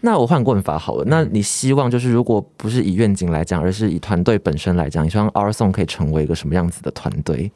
[0.00, 7.50] 那我换个问法好了，那你希望就是如果不是以愿景来讲，而是以团队本身来讲，你希望 R Song 可以成为一个什么样子的团队？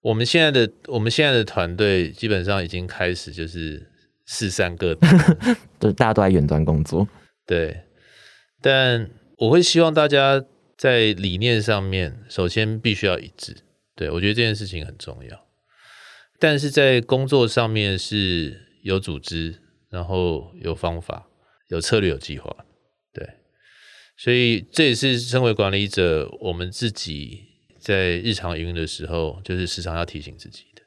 [0.00, 3.84] 我们现在的我们现在的团队基本上已经开始就是
[4.26, 5.06] 四散各地，
[5.80, 7.06] 就是大家都在远端工作，
[7.46, 7.76] 对，
[8.60, 10.44] 但我会希望大家
[10.76, 13.56] 在理念上面，首先必须要一致。
[13.94, 15.46] 对我觉得这件事情很重要，
[16.38, 19.56] 但是在工作上面是有组织，
[19.90, 21.26] 然后有方法、
[21.68, 22.54] 有策略、有计划。
[23.12, 23.28] 对，
[24.16, 27.42] 所以这也是身为管理者，我们自己
[27.80, 30.82] 在日常营运的时候，就是时常要提醒自己的。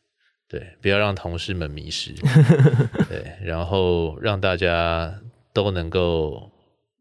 [0.48, 2.14] 对，不要让同事们迷失。
[3.10, 5.22] 对，然后让大家
[5.54, 6.50] 都能够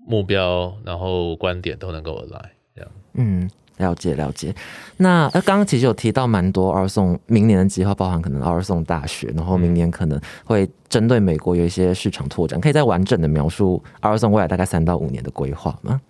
[0.07, 2.91] 目标，然后观点都能够 align，这样。
[3.15, 4.55] 嗯，了解了解。
[4.97, 16.01] 那呃，刚刚其实有提到蛮多 R Song 明年的计划，包含可能 R Song 大学，然后明年可能会针对美国有一些市场拓展，可以再完整的描述 R Song 未来大概三到五年的规划吗？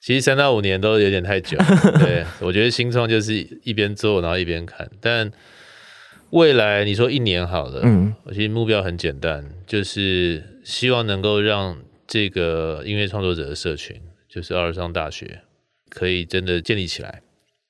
[0.00, 1.58] 其实三到五年都有点太久，
[2.00, 5.30] 对我觉得新创就是一边做然后一边看，但
[6.30, 11.76] 未来你说一年好了，嗯，我其实目标很简单，就是希望能够让
[12.10, 15.42] 这个音乐创作者的社群，就是二上大学，
[15.88, 17.22] 可以真的建立起来，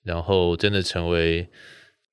[0.03, 1.47] 然后真的成为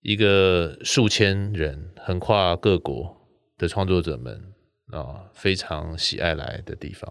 [0.02, 3.16] 一个数千人横跨各国
[3.58, 4.54] 的创作者们
[4.92, 7.10] 啊、非常喜爱来的地方。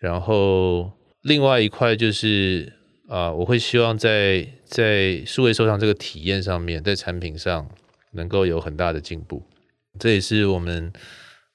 [0.00, 0.90] 然后
[1.20, 2.72] 另外一块就是
[3.06, 7.70] 啊、我会希望在在数位收藏这个体验上面，在产品上
[8.12, 9.42] 能够有很大的进步。
[9.98, 10.90] 这也是我们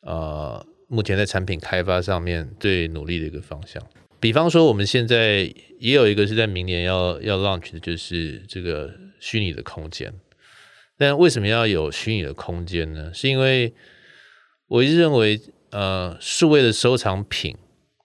[0.01, 3.81] 呃目前在产品开发上面最努力的一个方向。
[4.19, 10.13] 比方说，我们现在也有一个是在明年要要 launch 的，就是这个虚拟的空间。
[10.97, 13.13] 但为什么要有虚拟的空间呢？
[13.13, 13.73] 是因为
[14.67, 17.55] 我一直认为，呃，数位的收藏品，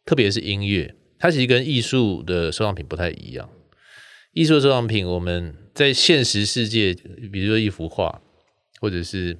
[0.04, 3.50] 特别是音乐，它其实跟艺术的收藏品不太一样。
[4.32, 6.94] 艺术收藏品，我们在现实世界，
[7.32, 8.20] 比如说一幅画，
[8.80, 9.36] 或者是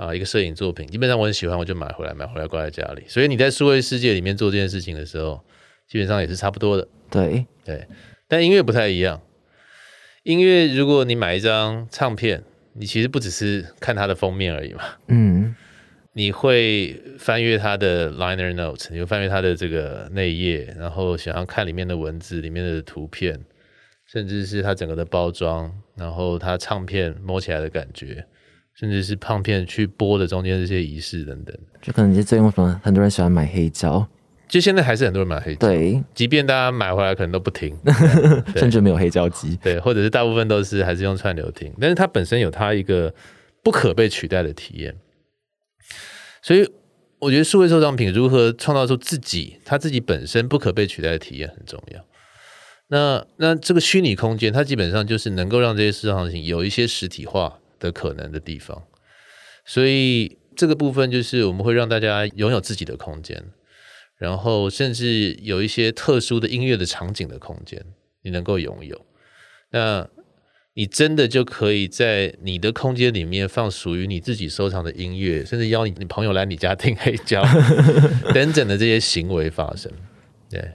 [0.00, 3.02] 啊、一个摄影作品，基本上我很喜欢，我就买回来，买回来挂在家里。
[3.06, 5.38] 所以你在数位世界里面做这件事情的时候，
[5.86, 6.88] 基本上也是差不多的。
[7.10, 7.86] 对，对，
[8.26, 9.20] 但音乐不太一样。
[10.22, 12.42] 音乐如果你买一张唱片，
[12.72, 15.54] 你其实不只是看它的封面而已嘛，嗯，
[16.14, 23.38] 你会翻阅它的 liner notes，你会翻阅它的这个内页，然后想要看里面的文字、里面的图片，
[24.06, 28.24] 甚至是它整个的包装，然后它唱片摸起来的感觉，
[28.80, 31.54] 甚至是唱片去播的中间这些仪式等等。
[31.82, 34.08] 就可能是最近为什么很多人喜欢买黑胶，
[34.48, 37.76] 就现在还是很多人买黑胶，对，即便大家买回来可能都不听，
[38.56, 43.12] 甚至没有黑胶机，对，或者是大部分都是还是用串流听，但是它本身有它一个
[43.62, 44.96] 不可被取代的体验，
[46.40, 46.66] 所以
[47.18, 52.02] 我觉得数位收藏品如何创造出自己它自己本身不可被取代的体验很重要。
[52.88, 58.84] 那那这个虚拟空间，它基本上就是能够让这些收藏品有一些实体化的可能的地方，
[59.64, 63.42] 所以这个部分就是我们会让大家拥有自己的空间，
[64.16, 67.84] 然后甚至有一些特殊的音乐的场景的空间，
[68.22, 69.04] 你能够拥有。
[69.70, 70.08] 那
[70.74, 77.42] 你真的就可以在你的空间里面放属于你自己收藏的音乐，甚至邀你你朋友来你家听黑胶
[78.32, 79.90] 等等的这些行为发生。
[80.48, 80.70] 对，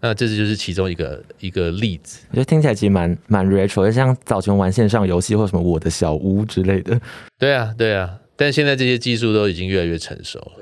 [0.00, 2.20] 那这就是其中一个一个例子。
[2.30, 7.00] 我觉得听起来其实蛮蛮 retro，就像早前玩线上游戏或什么我的小屋之类的。
[7.38, 10.52] 对啊，对啊，但现在这些技术都已经越来越成熟了。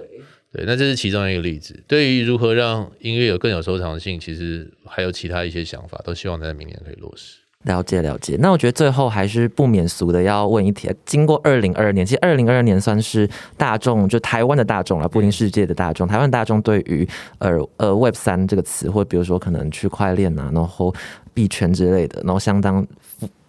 [0.52, 1.82] 对，那这是其中一个例子。
[1.88, 7.38] 对于如何让音乐有更有收藏性，其实还有其他一些想法，都希望在明年可以落实。
[7.64, 16.06] 了解了解，那我觉得最后还是不免俗的要问一题：经过二零二二年，其实二零二二年算是大众，就台湾的大众了，不一定世界的大众。
[16.06, 17.08] 台湾大众对于
[17.38, 20.94] 呃呃 Web 三这个词，或比如说可能区块链啊，然后
[21.32, 22.86] 币圈之类的，然后相当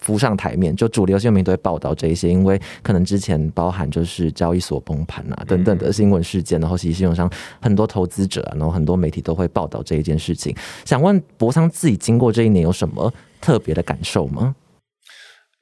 [0.06, 7.28] 浮上台面，就主流新闻都会报道这一些，因为可能之前包含就是交易所崩盘啊等等的新闻事件，然后其实新闻上
[7.60, 10.56] 很多投资者啊，然后很多媒体都会报道这一件事情。
[10.86, 13.12] 想问博桑自己经过这一年有什么？
[13.42, 14.56] 特别的感受吗？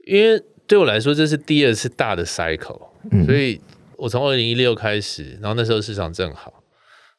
[0.06, 2.82] 因为对我来说，这是第二次大的 cycle，
[3.26, 3.60] 所以
[3.98, 6.54] 我从二零一六开始，然后那时候市场正好，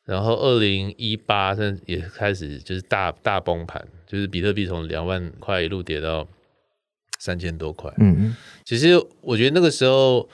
[0.07, 1.55] 然后二零一八
[1.87, 6.27] 也开始就是大大崩盘，就是比特币从两万块一路跌到
[7.21, 7.93] 三千多块。
[7.99, 10.29] 嗯嗯，其实我觉得那个时候，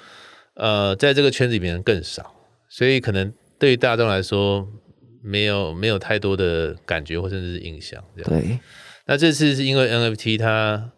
[0.55, 2.35] 呃，在这个圈子里面更少，
[2.69, 4.67] 所以可能对于大众来说，
[5.23, 8.03] 没有没有太多的感觉或甚至是印象。
[8.17, 8.59] 对。
[9.07, 10.93] 那这次是因为 NFT 它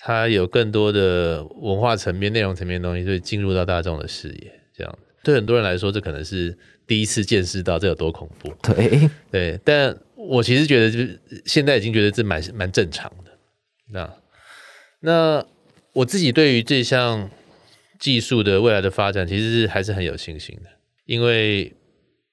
[0.00, 4.52] 它有更多的文化层面、内容层面的东西，所以进入到大众的视野。
[4.74, 6.56] 这样对很多人来说，这可能是
[6.86, 8.52] 第一次见识到这有多恐怖。
[8.62, 13.30] 对对，但我其实觉得，就是现在已经觉得这蛮蛮正常的。
[13.90, 14.12] 那
[15.00, 15.44] 那
[15.92, 17.30] 我自己对于这项
[17.98, 20.70] 技术的未来的发展，其实是还是很有信心的，
[21.04, 21.74] 因为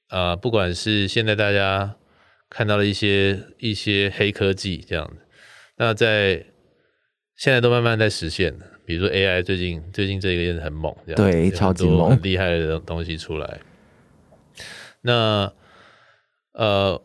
[0.08, 1.96] 啊，不管是现在大家。
[2.48, 5.18] 看到了一些一些黑科技这样子，
[5.78, 6.46] 那在
[7.36, 8.60] 现在都慢慢在实现了。
[8.86, 13.60] 比如说 AI，最近最近这个也很猛，这样对，超级猛，很厉害的东西出来。
[15.02, 15.52] 那
[16.54, 17.02] 呃，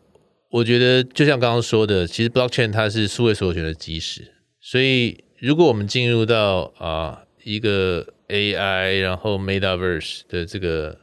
[0.51, 4.31] 我觉得就像刚刚说的，其实 Blockchain 它是数位所有权的基石，
[4.61, 10.97] 所以如果我们进入到啊一个 AI 然后 Metaverse 的这个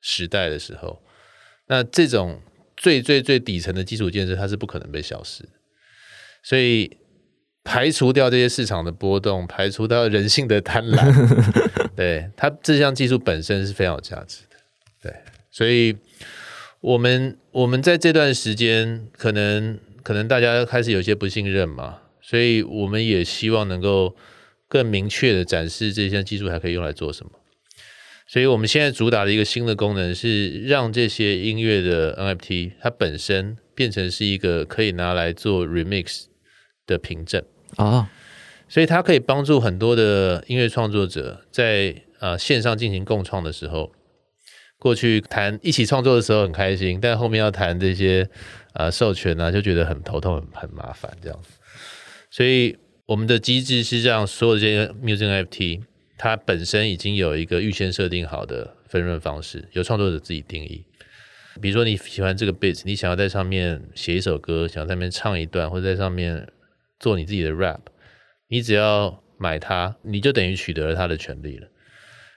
[0.00, 1.02] 时代的时候，
[1.68, 2.40] 那这种。
[2.76, 5.50] 最最最底层的基础建设，它是不可能被消失的。
[6.42, 6.98] 所以
[7.62, 11.48] 排除掉这些市场的波动，排除掉人性的贪婪，
[11.94, 14.56] 对它这项技术本身是非常有价值的。
[15.00, 15.14] 对，
[15.52, 15.96] 所以
[16.80, 24.16] 我们我们在这段时间，可能可能大家开始有些不信任嘛，所以我们也希望能够
[24.66, 27.32] 更明确的展示这项技术还可以用来做什么。
[28.26, 36.24] 所以，我们现在主打的一个新的功能是让这些音乐的 NFT 它本身变成是一个可以拿来做 remix
[36.86, 37.44] 的凭证
[37.76, 38.10] 啊。
[38.66, 43.92] 所以，它可以帮助很多的音乐创作者在呃线上进行共创的时候，
[44.78, 48.26] 过去谈一起创作的时候很开心，但后面要谈这些
[48.72, 51.38] 啊授权啊，就觉得很头痛、很很麻烦这样。
[52.34, 52.76] 所以，
[53.06, 55.82] 我们的机制是让所有这些 music NFT。
[56.18, 60.84] 它本身已经有一个预先设定好的分润方式，由创作者自己定义。
[61.60, 66.48] 比如说你喜欢这个 beat，你想要在上面写一首歌，想要在上面唱一段，或者在上面
[66.98, 67.78] 做你自己的 rap，
[68.48, 71.68] 你只要买它，你就等于取得了它的权利了。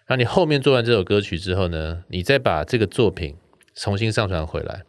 [0.10, 3.36] 那你后面做完这首歌曲之后呢，你再把这个作品
[3.74, 4.84] 重新上传回来。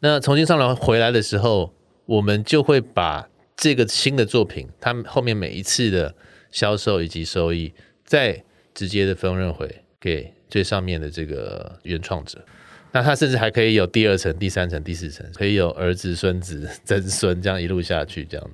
[0.00, 6.14] 那重新上传回来的时候，我们就会把这个新的作品，它后面每一次的。
[6.52, 7.72] 销售以及收益，
[8.04, 8.44] 再
[8.74, 12.44] 直接的分润回给最上面的这个原创者，
[12.92, 18.50] 那他甚至还可以有第二层、第三层、第四层，可以有儿子、孙子、曾孙这样一路下去这样。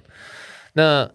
[0.75, 1.11] 那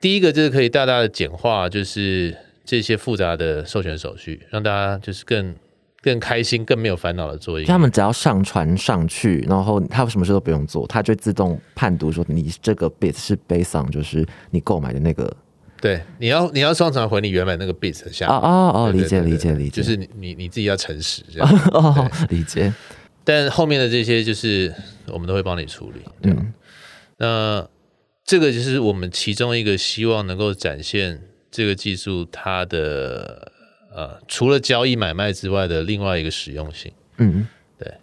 [0.00, 5.54] 第一个就是可以大大的简化，就是这些复杂的授权手续，让大家就是更
[6.02, 7.64] 更开心、更没有烦恼的作业。
[7.64, 15.34] 他们只要上传上去，然后他什么事都不用做，他就自动判读说你这个 bit 是 based on 就是你购买的那个。
[15.80, 22.72] 对，你要你要上传回你原本那个 bit 下哦哦哦，理解理解理解，就是你你你自己要诚实这样哦，理解。
[23.24, 24.74] 但后面的这些就是
[25.08, 26.00] 我们都会帮你处理。
[26.22, 26.52] 嗯，
[27.18, 27.68] 那
[28.24, 33.51] 这个就是我们其中一个希望能够展现这个技术它的
[33.94, 36.92] 呃，除了交易买卖之外的另外一个实用性。
[37.18, 37.46] 嗯，
[37.78, 37.94] 对。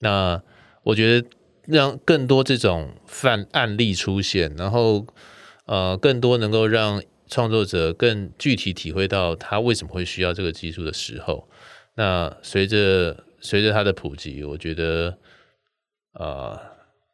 [0.00, 0.42] 那
[0.82, 1.28] 我觉得
[1.66, 5.06] 让更多这种范案例出现，然后。
[5.68, 11.48] 呃，更多能够让创作者更具体体会到他为什么会需要这个技术的时候，
[11.96, 15.18] 那随着随着它的普及，我觉得，
[16.12, 16.56] 呃，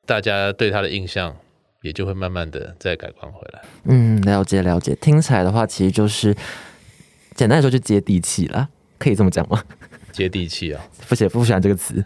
[0.04, 1.34] 大家对他的印象
[1.80, 3.62] 也就会慢慢的再改观回来。
[3.84, 6.36] 嗯，了解了解，听起来的话，其实就是
[7.34, 8.68] 简单来说就接地气了，
[8.98, 9.62] 可以这么讲吗？
[10.12, 12.04] 接地气啊，不喜不喜欢这个词。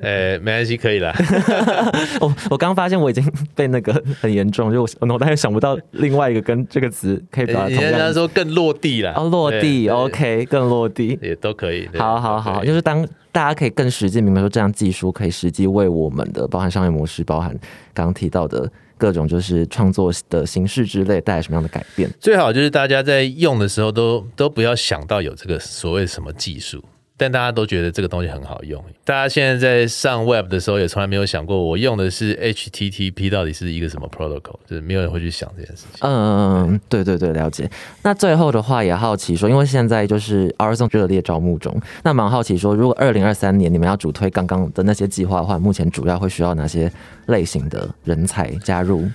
[0.00, 1.14] 呃，没关系，可以了。
[2.20, 3.24] 我我刚发现我已经
[3.54, 7.68] 被那个很严重，就我脑袋想不到另外一个跟这个词可以表达。
[7.68, 11.88] 人家说更落地了，哦，落地，OK，更落地也都可以。
[11.96, 17.50] 好好好，就是当大家可以更实际明白说，这样技术可以实际为我们的包含商业模式，包含
[17.94, 22.10] 刚刚提到的各种就是创作的形式之类带来什么样的改变？
[22.20, 26.82] 最好就是大家在用的时候都都不要想到有这个所谓什么技术。
[27.16, 28.82] 但大家都觉得这个东西很好用。
[29.04, 36.00] 大家现在在上 Web 的时候，也从来没有想过我用的是 HTTP 到底是一个什么 protocol，就是没有人会去想这件事情。
[36.00, 37.70] 嗯嗯嗯，对对对，了解。
[38.02, 46.92] 那最后的话也好奇说，因为现在就是 R Zone 热烈招募中，那蛮好奇说，如果二零二三年你们要主推刚刚的那些计划的话，目前主要会需要哪些
[47.26, 49.08] 类型的人才加入？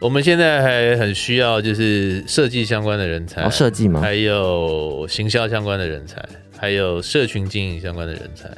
[0.00, 4.00] 我们现在还很需要就是设计相关的人才，设计吗？
[4.00, 6.24] 还有行销相关的人才。
[6.60, 8.50] 还有社群经营相关的人才，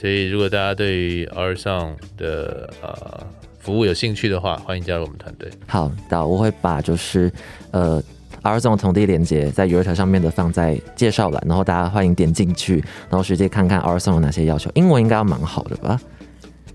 [0.00, 3.26] 所以如果大家对于 R 上的呃
[3.58, 5.50] 服务有兴趣的话，欢迎加入我们团队。
[5.66, 7.30] 好的，我会把就是
[7.72, 8.02] 呃
[8.40, 12.76] R 上的同地连接在 u r t 上面的放在介绍栏，然后大家欢迎点进去，
[13.10, 14.70] 然后直接看看 R 上有哪些要求。
[14.74, 16.00] 英文应该要蛮好的吧？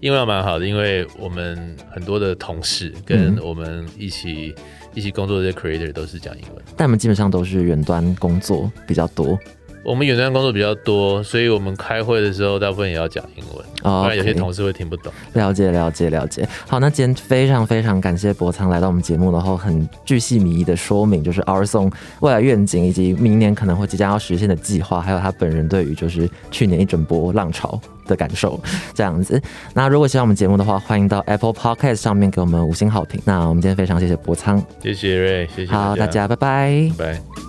[0.01, 4.53] 英文蛮好的，因为我们很多的同事跟我们一起
[4.93, 9.36] 一起工作的 creator 都是讲英文，但我们基本上都是远端工作比较多。
[9.90, 15.12] 我们远端工作比较多，所以我们开会的时候大部分也要讲英文，不然有些同事会听不懂。
[15.34, 16.48] 了解了解了解。
[16.68, 28.62] 好，那今天非常非常感谢博仓来到我们节目，然后很巨细靡遗的说明，就是 R Song 未来愿景以及明年可能会即将要实现的计划，还有他本人对于就是去年一整波浪潮的感受，
[28.94, 29.42] 这样子。
[29.74, 33.20] 那如果喜欢我们节目的话，欢迎到 Apple Podcast 上面给我们五星好评。
[33.26, 35.72] 那我们今天非常谢谢博仓，谢谢瑞，谢谢。
[35.72, 37.49] 好，大家拜拜，拜。